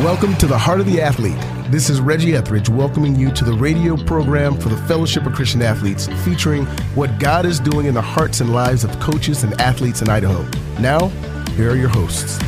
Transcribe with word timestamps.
Welcome 0.00 0.36
to 0.36 0.46
the 0.46 0.58
Heart 0.58 0.80
of 0.80 0.86
the 0.86 1.00
Athlete. 1.00 1.38
This 1.72 1.88
is 1.88 2.02
Reggie 2.02 2.36
Etheridge 2.36 2.68
welcoming 2.68 3.16
you 3.16 3.30
to 3.32 3.44
the 3.44 3.54
radio 3.54 3.96
program 3.96 4.60
for 4.60 4.68
the 4.68 4.76
Fellowship 4.76 5.24
of 5.24 5.32
Christian 5.32 5.62
Athletes, 5.62 6.06
featuring 6.22 6.66
what 6.94 7.18
God 7.18 7.46
is 7.46 7.58
doing 7.58 7.86
in 7.86 7.94
the 7.94 8.02
hearts 8.02 8.42
and 8.42 8.52
lives 8.52 8.84
of 8.84 9.00
coaches 9.00 9.42
and 9.42 9.58
athletes 9.58 10.02
in 10.02 10.10
Idaho. 10.10 10.46
Now, 10.80 11.08
here 11.56 11.70
are 11.70 11.76
your 11.76 11.88
hosts. 11.88 12.38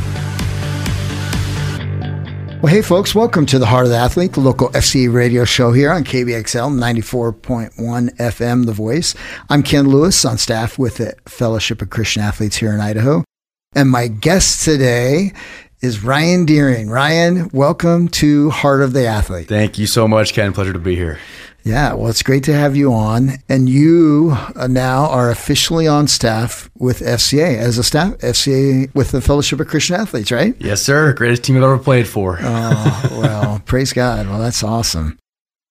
Well, 2.60 2.66
hey, 2.66 2.82
folks, 2.82 3.14
welcome 3.14 3.46
to 3.46 3.58
the 3.58 3.64
Heart 3.64 3.86
of 3.86 3.92
the 3.92 3.96
Athlete, 3.96 4.34
the 4.34 4.40
local 4.40 4.68
FCA 4.72 5.10
radio 5.10 5.46
show 5.46 5.72
here 5.72 5.90
on 5.90 6.04
KBXL 6.04 6.78
94.1 6.78 8.14
FM, 8.18 8.66
The 8.66 8.72
Voice. 8.72 9.14
I'm 9.48 9.62
Ken 9.62 9.88
Lewis 9.88 10.22
on 10.26 10.36
staff 10.36 10.78
with 10.78 10.98
the 10.98 11.14
Fellowship 11.24 11.80
of 11.80 11.88
Christian 11.88 12.22
Athletes 12.22 12.56
here 12.56 12.74
in 12.74 12.80
Idaho. 12.80 13.24
And 13.74 13.88
my 13.88 14.06
guest 14.06 14.64
today 14.64 15.32
is 15.80 16.02
Ryan 16.02 16.44
Dearing. 16.44 16.90
Ryan, 16.90 17.50
welcome 17.52 18.08
to 18.08 18.50
Heart 18.50 18.82
of 18.82 18.92
the 18.92 19.06
Athlete. 19.06 19.48
Thank 19.48 19.78
you 19.78 19.86
so 19.86 20.08
much, 20.08 20.32
Ken. 20.32 20.52
Pleasure 20.52 20.72
to 20.72 20.78
be 20.78 20.96
here. 20.96 21.18
Yeah, 21.62 21.94
well, 21.94 22.08
it's 22.08 22.22
great 22.22 22.44
to 22.44 22.54
have 22.54 22.76
you 22.76 22.92
on. 22.92 23.32
And 23.48 23.68
you 23.68 24.36
uh, 24.56 24.66
now 24.66 25.06
are 25.06 25.30
officially 25.30 25.86
on 25.86 26.08
staff 26.08 26.70
with 26.76 27.00
FCA 27.00 27.58
as 27.58 27.78
a 27.78 27.84
staff 27.84 28.14
FCA 28.18 28.92
with 28.94 29.10
the 29.12 29.20
Fellowship 29.20 29.60
of 29.60 29.68
Christian 29.68 29.96
Athletes, 29.96 30.32
right? 30.32 30.54
Yes, 30.58 30.82
sir. 30.82 31.12
Greatest 31.12 31.44
team 31.44 31.56
I've 31.56 31.62
ever 31.62 31.78
played 31.78 32.08
for. 32.08 32.38
Oh, 32.40 33.08
well, 33.12 33.62
praise 33.66 33.92
God. 33.92 34.26
Well, 34.26 34.40
that's 34.40 34.64
awesome. 34.64 35.18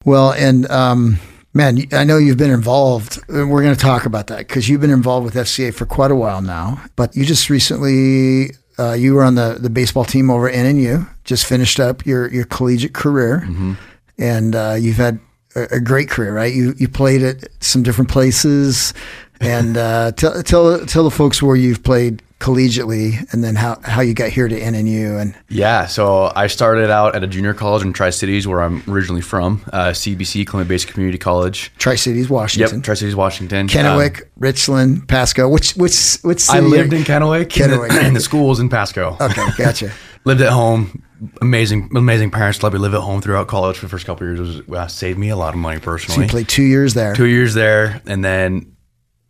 Well, 0.05 0.31
and 0.31 0.69
um, 0.69 1.17
man, 1.53 1.79
I 1.91 2.05
know 2.05 2.17
you've 2.17 2.37
been 2.37 2.51
involved. 2.51 3.19
We're 3.27 3.63
going 3.63 3.75
to 3.75 3.81
talk 3.81 4.05
about 4.05 4.27
that 4.27 4.39
because 4.39 4.69
you've 4.69 4.81
been 4.81 4.91
involved 4.91 5.25
with 5.25 5.33
FCA 5.33 5.73
for 5.73 5.85
quite 5.85 6.11
a 6.11 6.15
while 6.15 6.41
now. 6.41 6.81
But 6.95 7.15
you 7.15 7.25
just 7.25 7.49
recently 7.49 8.51
uh, 8.79 8.93
you 8.93 9.13
were 9.13 9.23
on 9.23 9.35
the, 9.35 9.57
the 9.59 9.69
baseball 9.69 10.05
team 10.05 10.29
over 10.29 10.49
at 10.49 10.55
NNU, 10.55 11.07
just 11.23 11.45
finished 11.45 11.79
up 11.79 12.05
your, 12.05 12.31
your 12.31 12.45
collegiate 12.45 12.93
career, 12.93 13.43
mm-hmm. 13.45 13.73
and 14.17 14.55
uh, 14.55 14.75
you've 14.79 14.97
had 14.97 15.19
a, 15.63 15.79
great 15.79 16.09
career, 16.09 16.33
right? 16.33 16.53
You 16.53 16.73
you 16.77 16.87
played 16.87 17.23
at 17.23 17.47
some 17.61 17.83
different 17.83 18.09
places, 18.09 18.93
and 19.39 19.77
uh, 19.77 20.11
tell 20.13 20.41
tell 20.43 20.85
tell 20.85 21.03
the 21.03 21.11
folks 21.11 21.41
where 21.41 21.55
you've 21.55 21.83
played 21.83 22.21
collegiately 22.39 23.31
and 23.33 23.43
then 23.43 23.55
how, 23.55 23.79
how 23.83 24.01
you 24.01 24.13
got 24.13 24.29
here 24.29 24.47
to 24.47 24.59
NNU 24.59 25.19
and 25.19 25.35
yeah 25.49 25.87
so 25.87 26.31
I 26.35 26.45
started 26.45 26.91
out 26.91 27.15
at 27.15 27.23
a 27.23 27.27
junior 27.27 27.55
college 27.55 27.81
in 27.81 27.93
Tri-Cities 27.93 28.47
where 28.47 28.61
I'm 28.61 28.83
originally 28.87 29.21
from 29.21 29.63
uh, 29.73 29.87
CBC 29.87 30.45
Columbia 30.45 30.69
Basin 30.69 30.91
Community 30.91 31.17
College. 31.17 31.71
Tri-Cities 31.79 32.29
Washington. 32.29 32.77
Yep 32.77 32.85
Tri-Cities 32.85 33.15
Washington. 33.15 33.67
Kennewick 33.67 34.21
um, 34.21 34.27
Richland 34.37 35.07
Pasco. 35.07 35.49
Which 35.49 35.73
which 35.73 36.17
which 36.21 36.47
I 36.49 36.59
lived 36.59 36.93
in 36.93 37.03
Kennewick 37.03 37.47
Kennewick 37.47 37.89
and 37.89 37.97
the, 37.97 38.05
and 38.05 38.15
the 38.15 38.19
school 38.21 38.49
was 38.49 38.59
in 38.59 38.69
Pasco. 38.69 39.17
Okay 39.19 39.47
gotcha. 39.57 39.91
Lived 40.25 40.41
at 40.41 40.51
home 40.51 41.01
amazing 41.41 41.89
amazing 41.95 42.29
parents 42.29 42.61
let 42.61 42.73
me 42.73 42.79
live 42.79 42.93
at 42.93 43.01
home 43.01 43.21
throughout 43.21 43.47
college 43.47 43.77
for 43.77 43.85
the 43.85 43.89
first 43.89 44.05
couple 44.05 44.25
years 44.25 44.39
it 44.39 44.67
was, 44.67 44.77
uh, 44.77 44.87
saved 44.87 45.17
me 45.17 45.29
a 45.29 45.35
lot 45.35 45.53
of 45.53 45.59
money 45.59 45.79
personally 45.79 46.15
so 46.15 46.21
you 46.21 46.29
played 46.29 46.47
two 46.47 46.63
years 46.63 46.93
there 46.93 47.15
two 47.15 47.25
years 47.25 47.53
there 47.53 48.01
and 48.05 48.23
then 48.23 48.75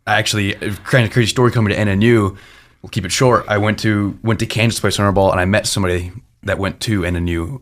I 0.06 0.18
actually 0.18 0.54
kind 0.54 1.06
of 1.06 1.12
crazy 1.12 1.28
story 1.28 1.50
coming 1.50 1.72
to 1.72 1.78
NNU 1.78 2.36
we'll 2.82 2.90
keep 2.90 3.04
it 3.04 3.12
short. 3.12 3.44
I 3.48 3.58
went 3.58 3.78
to 3.80 4.18
went 4.22 4.40
to 4.40 4.46
Kansas 4.46 4.76
to 4.76 4.80
play 4.80 4.90
summer 4.90 5.12
ball, 5.12 5.30
and 5.30 5.40
I 5.40 5.44
met 5.44 5.66
somebody 5.66 6.12
that 6.42 6.58
went 6.58 6.80
to 6.80 7.02
NNU 7.02 7.60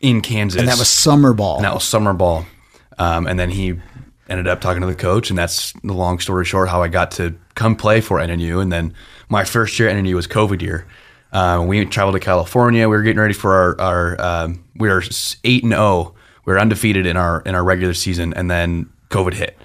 in 0.00 0.20
Kansas, 0.20 0.58
and 0.58 0.68
that 0.68 0.78
was 0.78 0.88
summer 0.88 1.32
ball. 1.32 1.56
And 1.56 1.64
that 1.64 1.74
was 1.74 1.84
summer 1.84 2.12
ball, 2.12 2.46
um, 2.98 3.26
and 3.26 3.38
then 3.38 3.50
he 3.50 3.80
ended 4.28 4.46
up 4.46 4.60
talking 4.60 4.80
to 4.82 4.86
the 4.86 4.94
coach, 4.94 5.30
and 5.30 5.38
that's 5.38 5.72
the 5.84 5.94
long 5.94 6.18
story 6.18 6.44
short 6.44 6.68
how 6.68 6.82
I 6.82 6.88
got 6.88 7.12
to 7.12 7.34
come 7.54 7.76
play 7.76 8.00
for 8.00 8.18
NNU. 8.18 8.60
And 8.60 8.70
then 8.70 8.94
my 9.28 9.44
first 9.44 9.78
year 9.78 9.88
at 9.88 9.96
NNU 9.96 10.14
was 10.14 10.26
COVID 10.26 10.60
year. 10.60 10.86
Uh, 11.32 11.64
we 11.66 11.84
traveled 11.84 12.14
to 12.14 12.20
California. 12.20 12.88
We 12.88 12.96
were 12.96 13.02
getting 13.02 13.20
ready 13.20 13.34
for 13.34 13.54
our, 13.54 13.80
our 13.80 14.20
um, 14.20 14.64
we 14.76 14.88
were 14.88 15.02
eight 15.44 15.62
and 15.62 15.72
zero. 15.72 15.82
Oh. 15.82 16.14
We 16.44 16.54
were 16.54 16.58
undefeated 16.58 17.04
in 17.04 17.16
our 17.16 17.42
in 17.42 17.54
our 17.54 17.62
regular 17.62 17.94
season, 17.94 18.32
and 18.34 18.50
then 18.50 18.90
COVID 19.10 19.34
hit. 19.34 19.58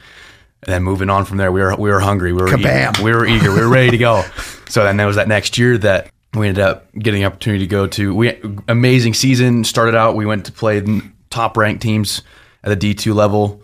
And 0.63 0.73
then 0.73 0.83
moving 0.83 1.09
on 1.09 1.25
from 1.25 1.37
there, 1.37 1.51
we 1.51 1.61
were 1.61 1.75
we 1.75 1.89
were 1.89 1.99
hungry. 1.99 2.33
We 2.33 2.41
were 2.41 2.49
Kabam. 2.49 2.93
eager. 2.93 3.03
we 3.03 3.11
were 3.11 3.25
eager. 3.25 3.53
We 3.53 3.61
were 3.61 3.69
ready 3.69 3.91
to 3.91 3.97
go. 3.97 4.23
So 4.69 4.83
then 4.83 4.97
there 4.97 5.05
was 5.05 5.17
that 5.17 5.27
next 5.27 5.59
year 5.59 5.77
that 5.77 6.09
we 6.33 6.47
ended 6.47 6.63
up 6.63 6.91
getting 6.97 7.21
the 7.21 7.27
opportunity 7.27 7.63
to 7.63 7.69
go 7.69 7.85
to. 7.85 8.15
We 8.15 8.41
amazing 8.67 9.13
season 9.13 9.63
started 9.63 9.93
out. 9.93 10.15
We 10.15 10.25
went 10.25 10.47
to 10.47 10.51
play 10.51 10.81
top 11.29 11.57
ranked 11.57 11.83
teams 11.83 12.23
at 12.63 12.69
the 12.69 12.75
D 12.75 12.95
two 12.95 13.13
level 13.13 13.61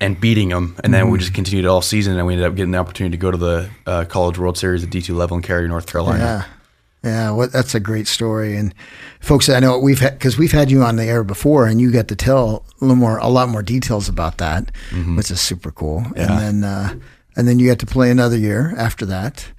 and 0.00 0.18
beating 0.18 0.48
them, 0.48 0.76
and 0.82 0.94
then 0.94 1.06
mm. 1.06 1.12
we 1.12 1.18
just 1.18 1.34
continued 1.34 1.66
all 1.66 1.82
season. 1.82 2.16
And 2.16 2.26
we 2.26 2.32
ended 2.32 2.48
up 2.48 2.54
getting 2.54 2.70
the 2.70 2.78
opportunity 2.78 3.18
to 3.18 3.20
go 3.20 3.30
to 3.30 3.36
the 3.36 3.70
uh, 3.86 4.04
College 4.06 4.38
World 4.38 4.56
Series 4.56 4.82
at 4.82 4.88
D 4.88 5.02
two 5.02 5.14
level 5.14 5.36
in 5.36 5.42
Cary, 5.42 5.68
North 5.68 5.86
Carolina. 5.86 6.46
Yeah. 6.48 6.59
Yeah, 7.02 7.30
well, 7.30 7.48
that's 7.48 7.74
a 7.74 7.80
great 7.80 8.06
story, 8.06 8.56
and 8.56 8.74
folks, 9.20 9.48
I 9.48 9.58
know 9.58 9.78
we've 9.78 10.00
had 10.00 10.18
because 10.18 10.36
we've 10.36 10.52
had 10.52 10.70
you 10.70 10.82
on 10.82 10.96
the 10.96 11.04
air 11.04 11.24
before, 11.24 11.66
and 11.66 11.80
you 11.80 11.90
got 11.90 12.08
to 12.08 12.16
tell 12.16 12.66
a 12.80 12.84
little 12.84 12.96
more, 12.96 13.16
a 13.18 13.28
lot 13.28 13.48
more 13.48 13.62
details 13.62 14.06
about 14.06 14.36
that, 14.38 14.70
mm-hmm. 14.90 15.16
which 15.16 15.30
is 15.30 15.40
super 15.40 15.70
cool. 15.70 16.04
Yeah. 16.14 16.30
And 16.30 16.62
then, 16.62 16.64
uh, 16.64 16.94
and 17.36 17.48
then 17.48 17.58
you 17.58 17.68
got 17.68 17.78
to 17.78 17.86
play 17.86 18.10
another 18.10 18.36
year 18.36 18.74
after 18.76 19.06
that, 19.06 19.50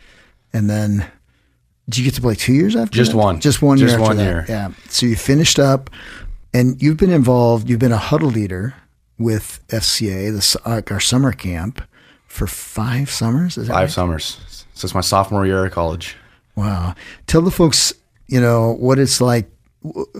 and 0.53 0.69
then 0.69 1.07
did 1.89 1.97
you 1.97 2.05
get 2.05 2.13
to 2.15 2.21
play 2.21 2.35
two 2.35 2.53
years 2.53 2.75
after? 2.75 2.95
Just 2.95 3.11
that? 3.11 3.17
one. 3.17 3.39
Just 3.39 3.61
one 3.61 3.77
Just 3.77 3.97
year. 3.97 4.01
one 4.01 4.19
year. 4.19 4.45
Yeah. 4.47 4.71
So 4.89 5.07
you 5.07 5.15
finished 5.15 5.57
up, 5.57 5.89
and 6.53 6.79
you've 6.81 6.97
been 6.97 7.11
involved. 7.11 7.69
You've 7.69 7.79
been 7.79 7.91
a 7.91 7.97
huddle 7.97 8.29
leader 8.29 8.75
with 9.17 9.63
FCA, 9.69 10.31
the 10.31 10.69
uh, 10.69 10.81
our 10.91 10.99
summer 10.99 11.31
camp, 11.31 11.81
for 12.27 12.45
five 12.45 13.09
summers. 13.09 13.55
five 13.55 13.69
right? 13.69 13.89
summers 13.89 14.65
since 14.73 14.93
my 14.93 15.01
sophomore 15.01 15.45
year 15.45 15.65
of 15.65 15.71
college. 15.71 16.15
Wow. 16.61 16.95
Tell 17.25 17.41
the 17.41 17.51
folks, 17.51 17.91
you 18.27 18.39
know, 18.39 18.73
what 18.73 18.99
it's 18.99 19.19
like. 19.19 19.49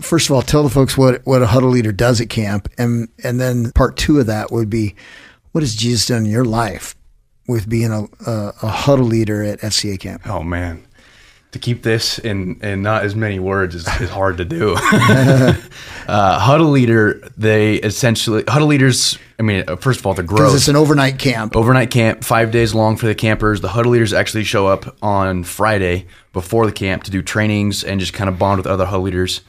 First 0.00 0.28
of 0.28 0.34
all, 0.34 0.42
tell 0.42 0.64
the 0.64 0.70
folks 0.70 0.98
what, 0.98 1.24
what 1.24 1.40
a 1.40 1.46
huddle 1.46 1.70
leader 1.70 1.92
does 1.92 2.20
at 2.20 2.28
camp. 2.28 2.68
And, 2.78 3.08
and 3.22 3.40
then 3.40 3.70
part 3.72 3.96
two 3.96 4.18
of 4.18 4.26
that 4.26 4.50
would 4.50 4.68
be 4.68 4.96
what 5.52 5.62
has 5.62 5.76
Jesus 5.76 6.06
done 6.06 6.24
in 6.24 6.30
your 6.30 6.44
life 6.44 6.96
with 7.46 7.68
being 7.68 7.92
a, 7.92 8.02
a, 8.28 8.54
a 8.62 8.68
huddle 8.68 9.06
leader 9.06 9.40
at 9.42 9.60
FCA 9.60 10.00
camp? 10.00 10.26
Oh, 10.26 10.42
man 10.42 10.84
to 11.52 11.58
keep 11.58 11.82
this 11.82 12.18
in, 12.18 12.58
in 12.62 12.82
not 12.82 13.04
as 13.04 13.14
many 13.14 13.38
words 13.38 13.74
is, 13.74 13.86
is 14.00 14.10
hard 14.10 14.38
to 14.38 14.44
do. 14.44 14.74
uh, 14.82 16.38
huddle 16.38 16.70
leader, 16.70 17.20
they 17.36 17.74
essentially 17.76 18.42
huddle 18.48 18.68
leaders. 18.68 19.18
I 19.42 19.44
mean, 19.44 19.64
uh, 19.66 19.74
first 19.74 19.98
of 19.98 20.06
all, 20.06 20.14
the 20.14 20.22
growth. 20.22 20.38
Because 20.38 20.54
it's 20.54 20.68
an 20.68 20.76
overnight 20.76 21.18
camp. 21.18 21.56
Overnight 21.56 21.90
camp, 21.90 22.22
five 22.22 22.52
days 22.52 22.74
long 22.74 22.96
for 22.96 23.06
the 23.06 23.14
campers. 23.14 23.60
The 23.60 23.68
huddle 23.68 23.90
leaders 23.90 24.12
actually 24.12 24.44
show 24.44 24.68
up 24.68 24.96
on 25.02 25.42
Friday 25.42 26.06
before 26.32 26.64
the 26.64 26.72
camp 26.72 27.02
to 27.04 27.10
do 27.10 27.22
trainings 27.22 27.82
and 27.82 27.98
just 27.98 28.12
kind 28.12 28.30
of 28.30 28.38
bond 28.38 28.58
with 28.58 28.68
other 28.68 28.86
huddle 28.86 29.02
leaders. 29.02 29.40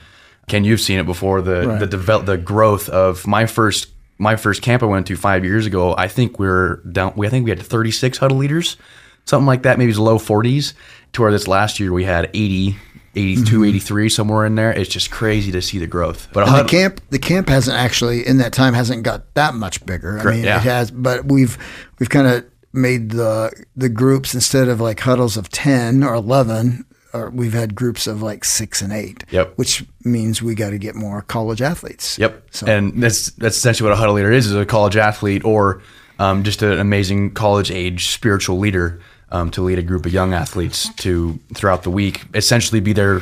Ken, 0.48 0.64
you've 0.64 0.82
seen 0.82 0.98
it 0.98 1.06
before. 1.06 1.44
The 1.44 1.68
right. 1.68 1.80
the 1.80 1.86
develop 1.86 2.26
the 2.26 2.38
growth 2.38 2.90
of 2.90 3.28
my 3.28 3.46
first 3.46 3.90
my 4.18 4.36
first 4.36 4.64
camp 4.64 4.82
I 4.82 4.88
went 4.88 5.06
to 5.08 5.16
five 5.16 5.46
years 5.46 5.68
ago. 5.68 5.94
I 5.96 6.08
think 6.08 6.40
we 6.40 6.48
we're 6.48 6.78
down. 6.78 7.14
We 7.16 7.28
I 7.28 7.30
think 7.30 7.44
we 7.46 7.52
had 7.52 7.62
36 7.62 8.18
huddle 8.18 8.38
leaders, 8.38 8.78
something 9.26 9.46
like 9.46 9.62
that, 9.62 9.78
maybe 9.78 9.92
it's 9.92 10.00
low 10.00 10.18
40s 10.18 10.74
to 11.14 11.22
where 11.22 11.32
this 11.32 11.48
last 11.48 11.80
year 11.80 11.94
we 11.94 12.04
had 12.04 12.32
80 12.34 12.78
82 13.16 13.44
mm-hmm. 13.44 13.66
83 13.66 14.10
somewhere 14.10 14.46
in 14.46 14.56
there 14.56 14.72
it's 14.72 14.90
just 14.90 15.12
crazy 15.12 15.52
to 15.52 15.62
see 15.62 15.78
the 15.78 15.88
growth 15.88 16.28
but 16.34 16.46
the 16.46 16.68
camp 16.68 17.02
the 17.10 17.20
camp 17.20 17.50
hasn't 17.50 17.78
actually 17.78 18.26
in 18.26 18.38
that 18.38 18.54
time 18.54 18.74
hasn't 18.74 19.04
got 19.04 19.34
that 19.36 19.54
much 19.54 19.86
bigger 19.86 20.20
i 20.20 20.32
mean 20.32 20.44
yeah. 20.44 20.58
it 20.58 20.64
has 20.64 20.92
but 20.92 21.26
we've 21.26 21.58
we've 22.00 22.10
kind 22.10 22.28
of 22.28 22.46
made 22.74 23.12
the 23.12 23.52
the 23.76 23.90
groups 23.90 24.34
instead 24.34 24.68
of 24.68 24.82
like 24.82 25.00
huddles 25.00 25.38
of 25.38 25.50
10 25.50 26.04
or 26.04 26.16
11 26.16 26.86
or 27.14 27.30
we've 27.30 27.54
had 27.54 27.76
groups 27.76 28.08
of 28.08 28.22
like 28.22 28.44
six 28.44 28.82
and 28.82 28.92
eight. 28.92 29.24
Yep. 29.30 29.54
Which 29.56 29.86
means 30.04 30.42
we 30.42 30.56
got 30.56 30.72
to 30.72 30.78
get 30.78 30.96
more 30.96 31.22
college 31.22 31.62
athletes. 31.62 32.18
Yep. 32.18 32.48
So. 32.52 32.68
And 32.68 33.02
that's 33.02 33.28
that's 33.32 33.56
essentially 33.56 33.88
what 33.88 33.94
a 33.94 34.00
huddle 34.00 34.16
leader 34.16 34.32
is: 34.32 34.48
is 34.48 34.56
a 34.56 34.66
college 34.66 34.98
athlete 34.98 35.46
or 35.46 35.82
um, 36.20 36.44
just 36.44 36.62
an 36.62 36.80
amazing 36.80 37.32
college 37.32 37.72
age 37.72 38.10
spiritual 38.10 38.58
leader 38.58 39.00
um, 39.34 39.52
to 39.52 39.62
lead 39.62 39.80
a 39.80 39.84
group 39.84 40.06
of 40.06 40.14
young 40.14 40.34
athletes 40.34 40.94
to 40.96 41.38
throughout 41.54 41.84
the 41.84 41.90
week, 41.90 42.24
essentially 42.34 42.80
be 42.80 42.94
their 42.94 43.22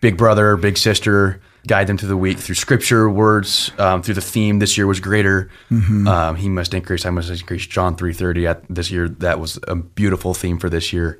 big 0.00 0.16
brother, 0.16 0.56
big 0.56 0.78
sister, 0.78 1.42
guide 1.66 1.88
them 1.88 1.98
through 1.98 2.08
the 2.08 2.16
week 2.16 2.38
through 2.38 2.54
scripture, 2.54 3.10
words, 3.10 3.72
um, 3.78 4.02
through 4.02 4.14
the 4.14 4.22
theme. 4.22 4.60
This 4.60 4.78
year 4.78 4.86
was 4.86 5.00
greater. 5.00 5.50
Mm-hmm. 5.70 6.08
Um, 6.08 6.36
he 6.36 6.48
must 6.48 6.72
increase. 6.72 7.04
I 7.04 7.10
must 7.10 7.28
increase. 7.28 7.66
John 7.66 7.96
three 7.96 8.14
thirty. 8.14 8.46
At 8.46 8.62
this 8.70 8.90
year, 8.90 9.08
that 9.08 9.40
was 9.40 9.58
a 9.68 9.74
beautiful 9.74 10.32
theme 10.32 10.58
for 10.58 10.70
this 10.70 10.92
year, 10.92 11.18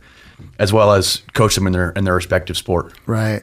as 0.58 0.72
well 0.72 0.92
as 0.92 1.22
coach 1.34 1.54
them 1.54 1.66
in 1.66 1.72
their 1.72 1.90
in 1.90 2.04
their 2.04 2.14
respective 2.14 2.56
sport. 2.56 2.94
Right. 3.06 3.42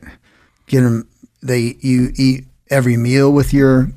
Get 0.68 0.82
them. 0.82 1.08
They 1.44 1.76
you 1.82 2.12
eat 2.16 2.46
every 2.72 2.98
meal 2.98 3.32
with 3.32 3.54
your 3.54 3.92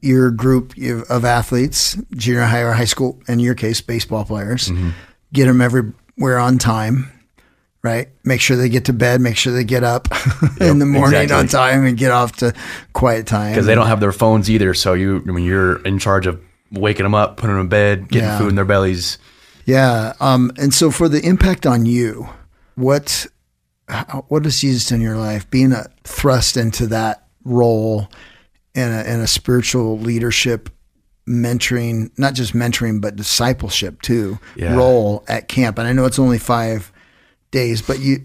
your 0.00 0.30
group 0.30 0.74
of 1.08 1.24
athletes, 1.24 1.96
junior 2.14 2.44
high 2.44 2.60
or 2.60 2.72
high 2.72 2.84
school. 2.84 3.18
In 3.26 3.40
your 3.40 3.54
case, 3.54 3.80
baseball 3.80 4.24
players. 4.24 4.68
Mm-hmm. 4.68 4.90
Get 5.32 5.46
them 5.46 5.62
every 5.62 5.92
we're 6.16 6.38
on 6.38 6.58
time, 6.58 7.10
right? 7.82 8.08
Make 8.24 8.40
sure 8.40 8.56
they 8.56 8.68
get 8.68 8.86
to 8.86 8.92
bed, 8.92 9.20
make 9.20 9.36
sure 9.36 9.52
they 9.52 9.64
get 9.64 9.84
up 9.84 10.08
yep, 10.42 10.60
in 10.60 10.78
the 10.78 10.86
morning 10.86 11.22
exactly. 11.22 11.34
on 11.34 11.48
time 11.48 11.86
and 11.86 11.96
get 11.96 12.12
off 12.12 12.36
to 12.36 12.54
quiet 12.92 13.26
time. 13.26 13.52
Because 13.52 13.66
they 13.66 13.74
don't 13.74 13.86
have 13.86 14.00
their 14.00 14.12
phones 14.12 14.50
either. 14.50 14.74
So 14.74 14.94
you, 14.94 15.18
when 15.18 15.30
I 15.30 15.32
mean, 15.32 15.44
you're 15.44 15.82
in 15.82 15.98
charge 15.98 16.26
of 16.26 16.40
waking 16.70 17.04
them 17.04 17.14
up, 17.14 17.36
putting 17.36 17.54
them 17.54 17.62
in 17.62 17.68
bed, 17.68 18.08
getting 18.08 18.28
yeah. 18.28 18.38
food 18.38 18.48
in 18.48 18.54
their 18.54 18.64
bellies. 18.64 19.18
Yeah. 19.64 20.14
Um, 20.20 20.52
and 20.58 20.72
so 20.72 20.90
for 20.90 21.08
the 21.08 21.24
impact 21.24 21.66
on 21.66 21.86
you, 21.86 22.28
what, 22.74 23.26
what 24.28 24.42
does 24.42 24.60
Jesus 24.60 24.90
in 24.90 25.00
your 25.00 25.16
life 25.16 25.48
being 25.50 25.72
a 25.72 25.86
thrust 26.04 26.56
into 26.56 26.86
that 26.88 27.26
role 27.44 28.08
in 28.74 28.90
a, 28.90 29.02
in 29.02 29.20
a 29.20 29.26
spiritual 29.26 29.98
leadership 29.98 30.70
mentoring, 31.26 32.10
not 32.18 32.34
just 32.34 32.52
mentoring, 32.52 33.00
but 33.00 33.16
discipleship 33.16 34.02
too, 34.02 34.38
Yeah. 34.56 34.74
role 34.74 35.24
at 35.28 35.48
camp. 35.48 35.78
And 35.78 35.86
I 35.86 35.92
know 35.92 36.04
it's 36.04 36.18
only 36.18 36.38
five 36.38 36.92
days, 37.50 37.82
but 37.82 38.00
you, 38.00 38.24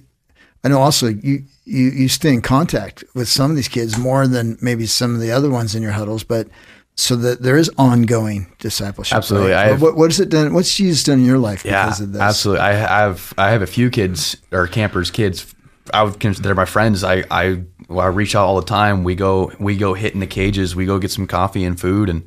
I 0.63 0.69
know 0.69 0.79
also 0.79 1.07
you, 1.07 1.43
you, 1.65 1.85
you 1.89 2.07
stay 2.07 2.33
in 2.33 2.41
contact 2.41 3.03
with 3.13 3.27
some 3.27 3.49
of 3.51 3.55
these 3.55 3.67
kids 3.67 3.97
more 3.97 4.27
than 4.27 4.57
maybe 4.61 4.85
some 4.85 5.13
of 5.13 5.21
the 5.21 5.31
other 5.31 5.49
ones 5.49 5.75
in 5.75 5.83
your 5.83 5.91
huddles, 5.91 6.23
but 6.23 6.47
so 6.95 7.15
that 7.15 7.43
there 7.43 7.57
is 7.57 7.69
ongoing 7.77 8.51
discipleship. 8.57 9.15
Absolutely. 9.15 9.51
right? 9.51 9.79
What, 9.79 9.95
what 9.95 10.09
has 10.09 10.19
it 10.19 10.29
done? 10.29 10.53
What's 10.55 10.75
Jesus 10.75 11.03
done 11.03 11.19
in 11.19 11.25
your 11.25 11.37
life 11.37 11.63
Yeah, 11.63 11.85
because 11.85 12.01
of 12.01 12.11
this? 12.13 12.21
absolutely. 12.21 12.63
I 12.63 12.73
have 12.73 13.33
I 13.37 13.51
have 13.51 13.61
a 13.61 13.67
few 13.67 13.91
kids 13.91 14.35
or 14.51 14.65
campers, 14.65 15.11
kids. 15.11 15.53
I 15.93 16.01
would 16.03 16.19
consider 16.19 16.55
my 16.55 16.65
friends. 16.65 17.03
I 17.03 17.23
I, 17.29 17.61
well, 17.87 17.99
I 18.05 18.07
reach 18.09 18.33
out 18.35 18.45
all 18.47 18.59
the 18.59 18.65
time. 18.65 19.03
We 19.03 19.13
go 19.13 19.51
we 19.59 19.77
go 19.77 19.93
hit 19.93 20.15
in 20.15 20.19
the 20.21 20.27
cages. 20.27 20.75
We 20.75 20.87
go 20.87 20.97
get 20.97 21.11
some 21.11 21.27
coffee 21.27 21.63
and 21.63 21.79
food, 21.79 22.09
and 22.09 22.23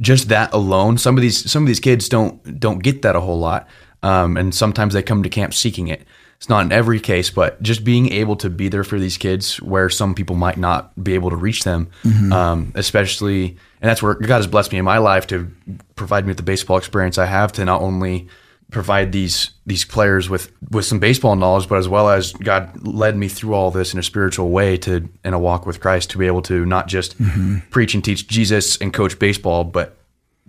just 0.00 0.28
that 0.28 0.52
alone. 0.52 0.98
Some 0.98 1.16
of 1.16 1.22
these 1.22 1.50
some 1.50 1.62
of 1.62 1.66
these 1.66 1.80
kids 1.80 2.08
don't 2.08 2.58
don't 2.60 2.82
get 2.82 3.02
that 3.02 3.16
a 3.16 3.20
whole 3.20 3.38
lot, 3.38 3.68
um, 4.02 4.36
and 4.36 4.54
sometimes 4.54 4.94
they 4.94 5.02
come 5.02 5.22
to 5.22 5.28
camp 5.28 5.54
seeking 5.54 5.88
it. 5.88 6.06
It's 6.36 6.50
not 6.50 6.66
in 6.66 6.72
every 6.72 7.00
case, 7.00 7.30
but 7.30 7.62
just 7.62 7.82
being 7.82 8.12
able 8.12 8.36
to 8.36 8.50
be 8.50 8.68
there 8.68 8.84
for 8.84 8.98
these 8.98 9.16
kids 9.16 9.58
where 9.62 9.88
some 9.88 10.14
people 10.14 10.36
might 10.36 10.58
not 10.58 10.92
be 11.02 11.14
able 11.14 11.30
to 11.30 11.36
reach 11.36 11.64
them, 11.64 11.88
um, 12.30 12.72
especially, 12.74 13.56
and 13.80 13.88
that's 13.88 14.02
where 14.02 14.12
God 14.14 14.36
has 14.36 14.46
blessed 14.46 14.70
me 14.70 14.78
in 14.78 14.84
my 14.84 14.98
life 14.98 15.26
to 15.28 15.50
provide 15.94 16.26
me 16.26 16.30
with 16.30 16.36
the 16.36 16.42
baseball 16.42 16.76
experience 16.76 17.16
I 17.16 17.24
have 17.24 17.52
to 17.52 17.64
not 17.64 17.80
only 17.80 18.28
provide 18.70 19.12
these 19.12 19.50
these 19.64 19.84
players 19.84 20.28
with 20.28 20.50
with 20.70 20.84
some 20.84 20.98
baseball 20.98 21.36
knowledge, 21.36 21.68
but 21.68 21.78
as 21.78 21.88
well 21.88 22.08
as 22.10 22.32
God 22.32 22.86
led 22.86 23.16
me 23.16 23.28
through 23.28 23.54
all 23.54 23.70
this 23.70 23.92
in 23.92 23.98
a 23.98 24.02
spiritual 24.02 24.50
way 24.50 24.76
to 24.78 25.08
in 25.24 25.34
a 25.34 25.38
walk 25.38 25.66
with 25.66 25.80
Christ 25.80 26.10
to 26.10 26.18
be 26.18 26.26
able 26.26 26.42
to 26.42 26.66
not 26.66 26.88
just 26.88 27.18
mm-hmm. 27.18 27.58
preach 27.70 27.94
and 27.94 28.04
teach 28.04 28.26
Jesus 28.26 28.76
and 28.78 28.92
coach 28.92 29.18
baseball, 29.18 29.64
but 29.64 29.96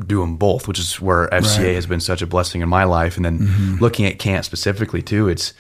do 0.06 0.20
them 0.22 0.38
both, 0.38 0.68
which 0.68 0.80
is 0.80 1.00
where 1.02 1.28
FCA 1.30 1.74
has 1.74 1.88
been 1.88 2.00
such 2.00 2.22
a 2.22 2.28
blessing 2.28 2.62
in 2.62 2.70
my 2.70 2.84
life. 2.84 3.16
And 3.16 3.26
then 3.26 3.40
mm-hmm. 3.40 3.76
looking 3.78 4.06
at 4.06 4.20
camp 4.20 4.46
specifically 4.46 5.02
too, 5.02 5.28
it's 5.28 5.54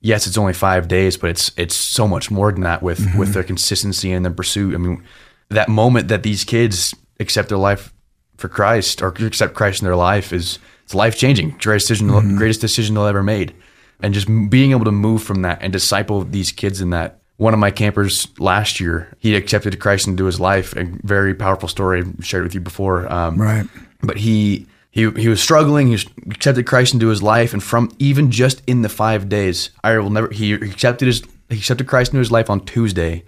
yes, 0.00 0.26
it's 0.26 0.38
only 0.38 0.52
five 0.52 0.88
days, 0.88 1.16
but 1.16 1.30
it's 1.30 1.52
it's 1.56 1.76
so 1.76 2.08
much 2.08 2.30
more 2.30 2.50
than 2.52 2.62
that 2.62 2.82
with 2.82 2.98
with 2.98 3.08
mm-hmm. 3.08 3.32
their 3.32 3.44
consistency 3.44 4.12
and 4.12 4.24
their 4.24 4.32
pursuit. 4.32 4.74
I 4.74 4.78
mean, 4.78 5.04
that 5.48 5.68
moment 5.68 6.08
that 6.08 6.22
these 6.22 6.44
kids 6.44 6.94
accept 7.18 7.48
their 7.48 7.58
life 7.58 7.92
for 8.40 8.48
Christ 8.48 9.02
or 9.02 9.08
accept 9.08 9.54
Christ 9.54 9.82
in 9.82 9.86
their 9.86 9.96
life 9.96 10.32
is 10.32 10.58
it's 10.84 10.94
life 10.94 11.16
changing. 11.16 11.50
Greatest 11.60 11.88
decision, 11.88 12.36
greatest 12.36 12.60
decision 12.60 12.94
they'll 12.94 13.06
ever 13.06 13.22
made, 13.22 13.54
and 14.02 14.12
just 14.14 14.26
being 14.50 14.72
able 14.72 14.84
to 14.86 14.90
move 14.92 15.22
from 15.22 15.42
that 15.42 15.58
and 15.62 15.72
disciple 15.72 16.24
these 16.24 16.50
kids 16.50 16.80
in 16.80 16.90
that. 16.90 17.18
One 17.36 17.54
of 17.54 17.60
my 17.60 17.70
campers 17.70 18.28
last 18.38 18.80
year, 18.80 19.14
he 19.18 19.34
accepted 19.34 19.78
Christ 19.80 20.06
into 20.06 20.24
his 20.24 20.40
life. 20.40 20.74
A 20.76 20.84
very 21.04 21.34
powerful 21.34 21.68
story 21.68 22.02
I 22.02 22.22
shared 22.22 22.42
with 22.44 22.54
you 22.54 22.60
before. 22.60 23.10
Um, 23.10 23.36
Right. 23.40 23.66
but 24.02 24.18
he 24.18 24.66
he 24.90 25.10
he 25.12 25.28
was 25.28 25.40
struggling. 25.40 25.88
He 25.88 25.98
accepted 26.30 26.66
Christ 26.66 26.92
into 26.94 27.06
his 27.08 27.22
life, 27.22 27.52
and 27.54 27.62
from 27.62 27.90
even 27.98 28.30
just 28.30 28.60
in 28.66 28.82
the 28.82 28.88
five 28.88 29.28
days, 29.28 29.70
I 29.84 29.96
will 29.98 30.10
never. 30.10 30.28
He 30.30 30.52
accepted 30.52 31.06
his 31.06 31.22
he 31.48 31.56
accepted 31.58 31.86
Christ 31.86 32.10
into 32.12 32.18
his 32.18 32.32
life 32.32 32.50
on 32.50 32.64
Tuesday, 32.64 33.22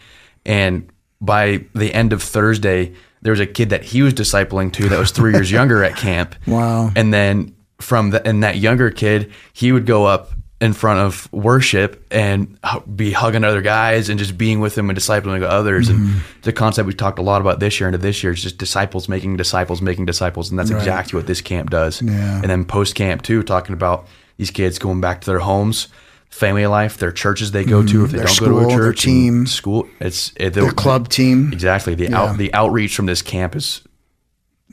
and 0.45 0.89
by 1.21 1.65
the 1.75 1.95
end 1.95 2.13
of 2.13 2.21
Thursday, 2.23 2.93
there 3.23 3.31
was 3.31 3.41
a 3.41 3.47
kid 3.47 3.71
that 3.71 3.83
he 3.83 4.03
was 4.03 4.15
discipling 4.15 4.73
to 4.75 4.89
that 4.89 4.99
was 4.99 5.11
three 5.11 5.33
years 5.33 5.51
younger 5.51 5.83
at 5.83 5.97
camp. 5.97 6.35
Wow. 6.47 6.91
And 6.95 7.15
then 7.15 7.57
from 7.81 8.11
the, 8.11 8.27
and 8.27 8.43
that 8.43 8.57
younger 8.57 8.91
kid, 8.91 9.33
he 9.53 9.73
would 9.73 9.87
go 9.87 10.05
up 10.05 10.33
in 10.61 10.73
front 10.73 11.01
of 11.01 11.33
worship 11.33 12.07
and 12.13 12.59
be 12.95 13.11
hugging 13.11 13.43
other 13.43 13.63
guys 13.63 14.09
and 14.09 14.19
just 14.19 14.39
being 14.39 14.61
with 14.61 14.75
them 14.75 14.91
and 14.91 14.99
discipling 14.99 15.43
others. 15.43 15.89
Mm-hmm. 15.89 16.05
And 16.05 16.23
the 16.43 16.53
concept 16.53 16.87
we 16.87 16.95
talked 16.95 17.19
a 17.19 17.23
lot 17.23 17.41
about 17.41 17.59
this 17.59 17.81
year 17.81 17.89
into 17.89 17.99
this 17.99 18.23
year 18.23 18.33
is 18.33 18.43
just 18.43 18.59
disciples 18.59 19.09
making 19.09 19.37
disciples 19.37 19.83
making 19.83 20.07
disciples, 20.07 20.51
and 20.51 20.59
that's 20.59 20.71
exactly 20.71 21.17
what 21.17 21.27
this 21.27 21.41
camp 21.41 21.71
does. 21.71 22.01
Yeah. 22.01 22.37
And 22.37 22.45
then 22.45 22.65
post 22.65 22.95
camp 22.95 23.23
too, 23.23 23.43
talking 23.43 23.73
about 23.73 24.07
these 24.37 24.53
kids 24.53 24.79
going 24.79 25.01
back 25.01 25.21
to 25.23 25.27
their 25.27 25.41
homes. 25.41 25.89
Family 26.33 26.67
life, 26.67 26.97
their 26.97 27.13
churches 27.13 27.51
they 27.53 27.63
go 27.65 27.85
to, 27.85 28.05
if 28.07 28.11
they 28.11 28.17
Mm-hmm. 28.19 28.25
Their 28.25 28.27
don't 28.27 28.39
go 28.41 28.49
to 28.49 28.55
school, 28.55 28.59
a 28.59 28.67
their 28.69 28.77
church, 28.79 29.05
and 29.05 29.13
team. 29.15 29.47
school. 29.47 29.89
It's 30.01 30.33
it, 30.37 30.55
Their 30.55 30.73
club 30.73 31.09
team. 31.11 31.53
Exactly. 31.53 31.95
The 31.95 32.09
Yeah. 32.09 32.21
out 32.23 32.39
the 32.39 32.53
outreach 32.55 32.97
from 32.97 33.07
this 33.07 33.21
camp 33.23 33.55
is. 33.55 33.83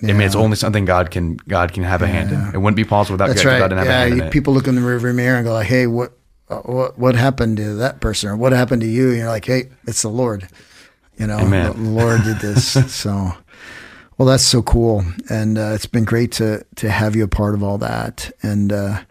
I 0.02 0.06
mean, 0.14 0.22
it's 0.22 0.36
only 0.36 0.56
something 0.56 0.86
God 0.86 1.12
can 1.12 1.36
God 1.36 1.74
can 1.74 1.84
have 1.84 2.02
a 2.02 2.08
hand 2.08 2.32
in. 2.32 2.40
It 2.54 2.58
wouldn't 2.60 2.78
be 2.78 2.86
possible 2.86 3.16
without 3.16 3.28
That's 3.28 3.44
God, 3.44 3.50
right. 3.50 3.60
God 3.60 3.68
didn't 3.68 3.80
have 3.80 3.88
a 3.88 3.92
Yeah, 3.92 4.00
hand 4.08 4.14
in 4.14 4.22
it. 4.28 4.32
people 4.32 4.54
look 4.54 4.68
in 4.68 4.76
the 4.76 4.82
rearview 4.82 5.14
mirror 5.14 5.36
and 5.36 5.46
go 5.46 5.52
like, 5.54 5.68
"Hey, 5.68 5.86
what, 5.88 6.14
uh, 6.50 6.60
what, 6.60 6.98
what 6.98 7.16
happened 7.16 7.58
to 7.58 7.76
that 7.76 8.00
person, 8.00 8.30
or 8.30 8.38
what 8.38 8.54
happened 8.54 8.82
to 8.82 8.88
you?" 8.88 9.10
And 9.10 9.18
you're 9.18 9.28
like, 9.28 9.44
"Hey, 9.44 9.70
it's 9.86 10.02
the 10.02 10.08
Lord." 10.10 10.48
You 11.18 11.28
know, 11.28 11.40
Amen. 11.40 11.66
the 11.74 11.90
Lord 11.90 12.24
did 12.24 12.38
this. 12.40 12.64
so, 12.96 13.34
well, 14.18 14.26
that's 14.30 14.44
so 14.46 14.62
cool, 14.62 15.04
and 15.30 15.58
uh, 15.58 15.72
it's 15.76 15.86
been 15.86 16.06
great 16.06 16.32
to 16.34 16.66
to 16.78 16.90
have 16.90 17.18
you 17.18 17.26
a 17.26 17.28
part 17.28 17.54
of 17.54 17.62
all 17.62 17.78
that. 17.80 18.32
And 18.42 18.72
uh, 18.72 19.02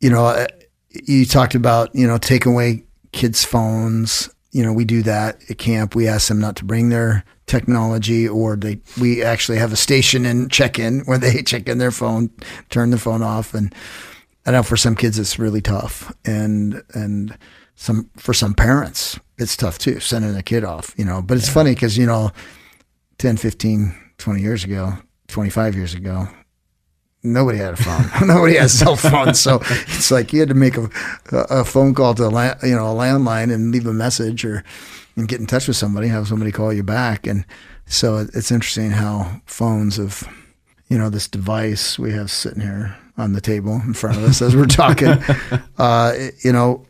you 0.00 0.10
know, 0.10 0.44
you 0.90 1.24
talked 1.24 1.54
about 1.54 1.94
you 1.94 2.06
know 2.06 2.18
taking 2.18 2.52
away 2.52 2.84
kids' 3.12 3.44
phones. 3.44 4.28
You 4.52 4.64
know, 4.64 4.72
we 4.72 4.84
do 4.84 5.02
that 5.04 5.38
at 5.48 5.58
camp. 5.58 5.94
We 5.94 6.08
ask 6.08 6.28
them 6.28 6.40
not 6.40 6.56
to 6.56 6.64
bring 6.64 6.88
their 6.88 7.24
technology, 7.46 8.28
or 8.28 8.56
they 8.56 8.80
we 9.00 9.22
actually 9.22 9.58
have 9.58 9.72
a 9.72 9.76
station 9.76 10.26
and 10.26 10.50
check-in 10.50 11.00
where 11.04 11.18
they 11.18 11.42
check 11.42 11.68
in 11.68 11.78
their 11.78 11.90
phone, 11.90 12.30
turn 12.68 12.90
the 12.90 12.98
phone 12.98 13.22
off, 13.22 13.54
and 13.54 13.74
I 14.46 14.52
know 14.52 14.62
for 14.62 14.76
some 14.76 14.96
kids 14.96 15.18
it's 15.18 15.38
really 15.38 15.60
tough, 15.60 16.12
and 16.24 16.82
and 16.94 17.36
some 17.76 18.10
for 18.16 18.34
some 18.34 18.54
parents 18.54 19.18
it's 19.38 19.56
tough 19.56 19.78
too, 19.78 20.00
sending 20.00 20.36
a 20.36 20.42
kid 20.42 20.64
off. 20.64 20.94
You 20.96 21.04
know, 21.04 21.22
but 21.22 21.36
it's 21.36 21.48
funny 21.48 21.74
because 21.74 21.96
you 21.96 22.06
know, 22.06 22.30
10, 23.18 23.36
15, 23.36 23.94
20 24.18 24.40
years 24.40 24.64
ago, 24.64 24.94
25 25.28 25.74
years 25.74 25.94
ago, 25.94 26.28
nobody 27.22 27.58
had 27.58 27.74
a 27.74 27.76
phone. 27.76 28.06
nobody 28.28 28.56
had 28.56 28.70
cell 28.70 28.96
phones, 28.96 29.40
So 29.40 29.60
it's 29.62 30.10
like 30.10 30.32
you 30.32 30.40
had 30.40 30.48
to 30.48 30.54
make 30.54 30.76
a, 30.76 30.90
a 31.32 31.64
phone 31.64 31.94
call 31.94 32.14
to 32.14 32.26
a 32.26 32.28
la- 32.28 32.54
you 32.62 32.74
know 32.74 32.86
a 32.86 32.94
landline 32.94 33.52
and 33.52 33.70
leave 33.72 33.86
a 33.86 33.92
message 33.92 34.44
or 34.44 34.64
and 35.16 35.28
get 35.28 35.40
in 35.40 35.46
touch 35.46 35.68
with 35.68 35.76
somebody, 35.76 36.08
have 36.08 36.28
somebody 36.28 36.52
call 36.52 36.72
you 36.72 36.82
back. 36.82 37.26
And 37.26 37.44
so 37.86 38.26
it's 38.32 38.50
interesting 38.50 38.90
how 38.90 39.40
phones 39.46 39.96
have 39.96 40.26
you 40.88 40.98
know 40.98 41.10
this 41.10 41.28
device 41.28 41.98
we 41.98 42.12
have 42.12 42.30
sitting 42.30 42.60
here 42.60 42.96
on 43.16 43.32
the 43.32 43.40
table 43.40 43.80
in 43.84 43.94
front 43.94 44.16
of 44.16 44.24
us 44.24 44.42
as 44.42 44.56
we're 44.56 44.66
talking. 44.66 45.08
uh, 45.78 46.14
you 46.42 46.52
know, 46.52 46.86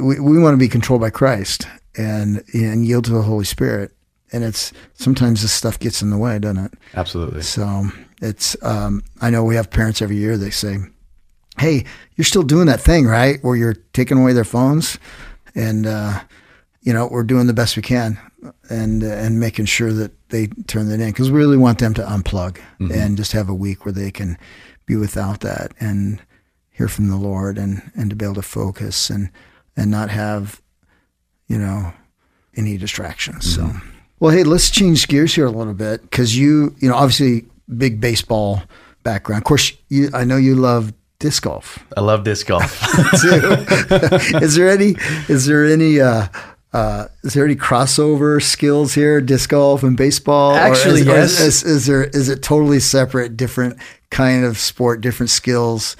we 0.00 0.18
we 0.18 0.38
want 0.38 0.54
to 0.54 0.58
be 0.58 0.68
controlled 0.68 1.00
by 1.00 1.10
Christ 1.10 1.66
and 1.96 2.42
and 2.52 2.86
yield 2.86 3.04
to 3.06 3.12
the 3.12 3.22
Holy 3.22 3.44
Spirit. 3.44 3.92
And 4.32 4.44
it's 4.44 4.72
sometimes 4.94 5.42
this 5.42 5.52
stuff 5.52 5.78
gets 5.78 6.02
in 6.02 6.10
the 6.10 6.18
way, 6.18 6.38
doesn't 6.38 6.66
it? 6.66 6.72
Absolutely. 6.94 7.42
So 7.42 7.84
it's 8.20 8.56
um, 8.62 9.02
I 9.20 9.30
know 9.30 9.44
we 9.44 9.56
have 9.56 9.70
parents 9.70 10.02
every 10.02 10.16
year. 10.16 10.36
They 10.36 10.50
say, 10.50 10.78
"Hey, 11.58 11.84
you're 12.16 12.24
still 12.24 12.42
doing 12.42 12.66
that 12.66 12.80
thing, 12.80 13.06
right? 13.06 13.38
Where 13.42 13.56
you're 13.56 13.76
taking 13.92 14.18
away 14.20 14.32
their 14.34 14.44
phones, 14.44 14.98
and 15.54 15.86
uh, 15.86 16.20
you 16.82 16.92
know 16.92 17.08
we're 17.10 17.22
doing 17.22 17.46
the 17.46 17.54
best 17.54 17.76
we 17.76 17.82
can, 17.82 18.18
and 18.68 19.02
uh, 19.02 19.06
and 19.06 19.40
making 19.40 19.64
sure 19.64 19.92
that 19.92 20.12
they 20.28 20.48
turn 20.66 20.88
that 20.88 21.00
in 21.00 21.10
because 21.10 21.30
we 21.30 21.38
really 21.38 21.56
want 21.56 21.78
them 21.78 21.94
to 21.94 22.02
unplug 22.02 22.58
and 22.92 23.16
just 23.16 23.32
have 23.32 23.48
a 23.48 23.54
week 23.54 23.84
where 23.84 23.92
they 23.92 24.10
can 24.10 24.36
be 24.84 24.94
without 24.96 25.40
that 25.40 25.72
and 25.80 26.20
hear 26.70 26.88
from 26.88 27.08
the 27.08 27.16
Lord 27.16 27.56
and 27.58 27.90
and 27.96 28.10
to 28.10 28.16
be 28.16 28.24
able 28.24 28.34
to 28.34 28.42
focus 28.42 29.10
and 29.10 29.30
and 29.76 29.90
not 29.90 30.10
have 30.10 30.60
you 31.46 31.58
know 31.58 31.92
any 32.56 32.76
distractions. 32.76 33.54
So, 33.54 33.70
well, 34.20 34.32
hey, 34.32 34.42
let's 34.44 34.70
change 34.70 35.08
gears 35.08 35.34
here 35.34 35.46
a 35.46 35.50
little 35.50 35.74
bit 35.74 36.02
because 36.02 36.36
you, 36.36 36.74
you 36.78 36.88
know, 36.88 36.94
obviously 36.96 37.46
big 37.76 38.00
baseball 38.00 38.62
background. 39.02 39.40
Of 39.40 39.44
course, 39.44 39.72
you, 39.88 40.10
I 40.14 40.24
know 40.24 40.36
you 40.36 40.54
love 40.54 40.92
disc 41.20 41.42
golf 41.42 41.78
I 41.96 42.00
love 42.00 42.22
disc 42.24 42.46
golf. 42.46 42.80
too. 43.20 44.38
is 44.38 44.54
there 44.54 44.68
any? 44.70 44.94
Is 45.28 45.46
there 45.46 45.64
any? 45.66 46.00
Uh, 46.00 46.28
uh, 46.72 47.06
is 47.24 47.32
there 47.34 47.44
any 47.44 47.56
crossover 47.56 48.42
skills 48.42 48.92
here, 48.94 49.20
disc 49.20 49.48
golf 49.50 49.82
and 49.82 49.96
baseball? 49.96 50.52
Or 50.54 50.58
Actually, 50.58 51.00
is, 51.00 51.08
or 51.08 51.16
is- 51.16 51.40
Is, 51.40 51.62
is 51.64 51.86
there? 51.86 52.04
Is 52.04 52.28
it 52.28 52.42
totally 52.42 52.78
separate, 52.80 53.36
different 53.36 53.78
kind 54.10 54.44
of 54.44 54.58
sport, 54.58 55.00
different 55.00 55.30
skills? 55.30 55.96